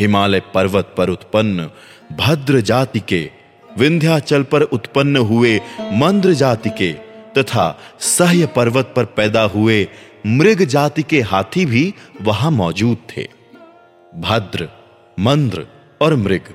हिमालय 0.00 0.40
पर्वत 0.54 0.94
पर 0.96 1.10
उत्पन्न 1.10 1.70
भद्र 2.16 2.60
जाति 2.60 3.00
के 3.00 3.30
विंध्याचल 3.78 4.42
पर 4.42 4.62
उत्पन्न 4.62 5.16
हुए 5.16 5.60
मंद्र 5.92 6.32
जाति 6.32 6.70
के 6.70 6.92
तथा 7.38 7.66
सह्य 8.00 8.46
पर्वत 8.46 8.92
पर 8.96 9.04
पैदा 9.04 9.42
हुए 9.54 9.86
मृग 10.26 10.62
जाति 10.64 11.02
के 11.02 11.20
हाथी 11.20 11.64
भी 11.66 11.92
वहाँ 12.22 12.50
मौजूद 12.50 12.96
थे। 13.10 13.28
भद्र, 14.16 14.68
मंद्र 15.18 15.66
और 16.02 16.14
मृग, 16.16 16.54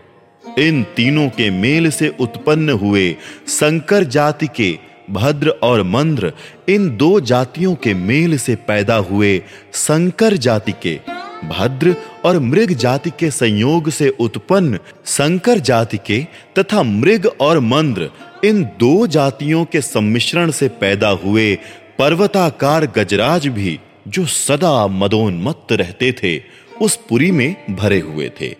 इन 0.59 0.83
तीनों 0.95 1.27
के 1.29 1.49
मेल 1.49 1.89
से 1.89 2.15
उत्पन्न 2.19 2.69
हुए 2.69 3.15
संकर 3.47 4.03
जाति 4.03 4.47
के 4.47 4.77
भद्र 5.09 5.49
और 5.63 5.83
मंद्र, 5.83 6.31
इन 6.69 6.89
दो 6.97 7.19
जातियों 7.19 7.75
के 7.75 7.93
मेल 7.93 8.37
से 8.37 8.55
पैदा 8.67 8.95
हुए 8.95 9.41
संकर 9.73 10.37
जाति 10.37 10.71
के 10.81 10.99
भद्र 11.45 11.95
और 12.25 12.39
मृग 12.39 12.73
जाति 12.73 13.09
के 13.09 13.31
संयोग 13.31 13.89
से 13.89 14.09
उत्पन्न 14.09 14.79
संकर 15.05 15.59
जाति 15.59 15.97
के 15.97 16.27
तथा 16.59 16.83
मृग 16.83 17.25
और 17.41 17.59
मंद्र 17.59 18.09
इन 18.45 18.63
दो 18.63 19.07
जातियों 19.07 19.65
के 19.65 19.81
सम्मिश्रण 19.81 20.51
से 20.51 20.67
पैदा 20.67 21.09
हुए 21.09 21.55
पर्वताकार 21.99 22.85
गजराज 22.85 23.47
भी 23.47 23.79
जो 24.07 24.25
सदा 24.25 24.87
मदोन्मत्त 24.87 25.71
रहते 25.71 26.11
थे, 26.11 26.43
उस 26.81 26.95
पुरी 26.95 27.31
में 27.31 27.55
भरे 27.69 27.99
हुए 27.99 28.31
थे। 28.41 28.55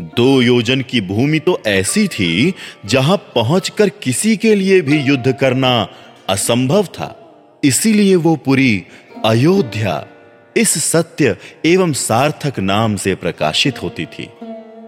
दो 0.00 0.42
योजन 0.42 0.80
की 0.80 1.00
भूमि 1.00 1.38
तो 1.38 1.62
ऐसी 1.66 2.08
थी, 2.08 2.54
जहाँ 2.86 3.16
पहुंचकर 3.16 3.88
किसी 3.88 4.36
के 4.36 4.54
लिए 4.54 4.80
भी 4.80 4.98
युद्ध 4.98 5.32
करना 5.32 5.88
असंभव 6.28 6.84
था। 6.84 7.18
इसीलिए 7.64 8.16
वो 8.16 8.36
पुरी 8.36 8.82
अयोध्या 9.24 10.06
इस 10.56 10.84
सत्य 10.84 11.36
एवं 11.66 11.92
सार्थक 11.92 12.58
नाम 12.58 12.96
से 12.96 13.14
प्रकाशित 13.14 13.82
होती 13.82 14.06
थी, 14.06 14.28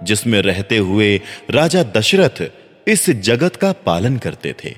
जिसमें 0.03 0.43
रहते 0.43 0.79
हुए 0.79 1.21
राजा 1.51 1.83
दशरथ 1.83 2.43
इस 2.89 3.11
जगत 3.11 3.57
का 3.57 3.73
पालन 3.73 4.17
करते 4.17 4.55
थे। 4.65 4.77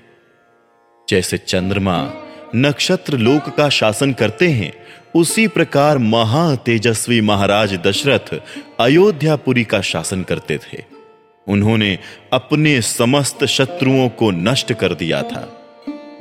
जैसे 1.08 1.38
चंद्रमा 1.38 2.12
नक्षत्र 2.56 3.18
लोक 3.18 3.48
का 3.48 3.68
शासन 3.68 4.12
करते 4.12 4.48
हैं, 4.48 4.72
उसी 5.14 5.46
प्रकार 5.48 5.98
महा 5.98 6.54
तेजस्वी 6.56 7.20
महाराज 7.20 7.74
दशरथ 7.74 8.34
अयोध्यापुरी 8.80 9.64
का 9.64 9.80
शासन 9.80 10.22
करते 10.22 10.58
थे। 10.58 10.84
उन्होंने 11.48 11.98
अपने 12.32 12.80
समस्त 12.82 13.44
शत्रुओं 13.44 14.08
को 14.08 14.30
नष्ट 14.30 14.72
कर 14.72 14.94
दिया 14.94 15.22
था, 15.22 15.62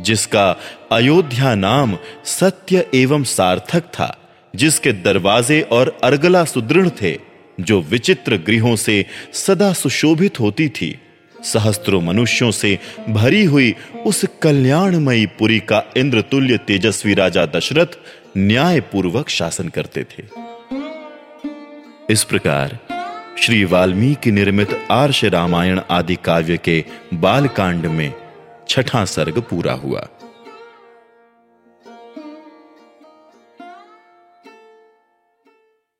जिसका 0.01 0.55
अयोध्या 0.91 1.55
नाम 1.55 1.97
सत्य 2.25 2.85
एवं 2.93 3.23
सार्थक 3.23 3.83
था। 3.83 4.17
जिसके 4.55 4.91
दरवाजे 4.91 5.61
और 5.61 5.97
अर्गला 6.03 6.43
सुदृढ़ 6.45 6.89
थे, 7.01 7.17
जो 7.59 7.81
विचित्र 7.81 8.37
गृहों 8.37 8.75
से 8.75 9.05
सदा 9.33 9.73
सुशोभित 9.73 10.39
होती 10.39 10.69
थी, 10.69 10.99
सहस्त्रों 11.43 12.01
मनुष्यों 12.01 12.51
से 12.51 12.79
भरी 13.09 13.43
हुई 13.43 13.75
उस 14.05 14.25
कल्याणमयी 14.41 15.25
पुरी 15.25 15.59
का 15.59 15.83
इंद्रतुल्य 15.97 16.57
तेजस्वी 16.57 17.13
राजा 17.13 17.45
दशरथ 17.45 17.97
न्यायपूर्वक 18.37 19.29
शासन 19.29 19.67
करते 19.69 20.03
थे। 20.03 20.23
इस 22.09 22.23
प्रकार 22.23 22.79
श्री 23.39 23.63
वाल्मीकि 23.65 24.31
निर्मित 24.31 24.87
आर्ष 24.91 25.25
रामायण 25.25 25.81
आदि 25.91 26.15
काव्य 26.15 26.57
के 26.57 26.83
बालकांड 27.13 27.85
में 27.85 28.13
छठा 28.69 29.05
सर्ग 29.05 29.39
पूरा 29.39 29.73
हुआ। 29.73 30.07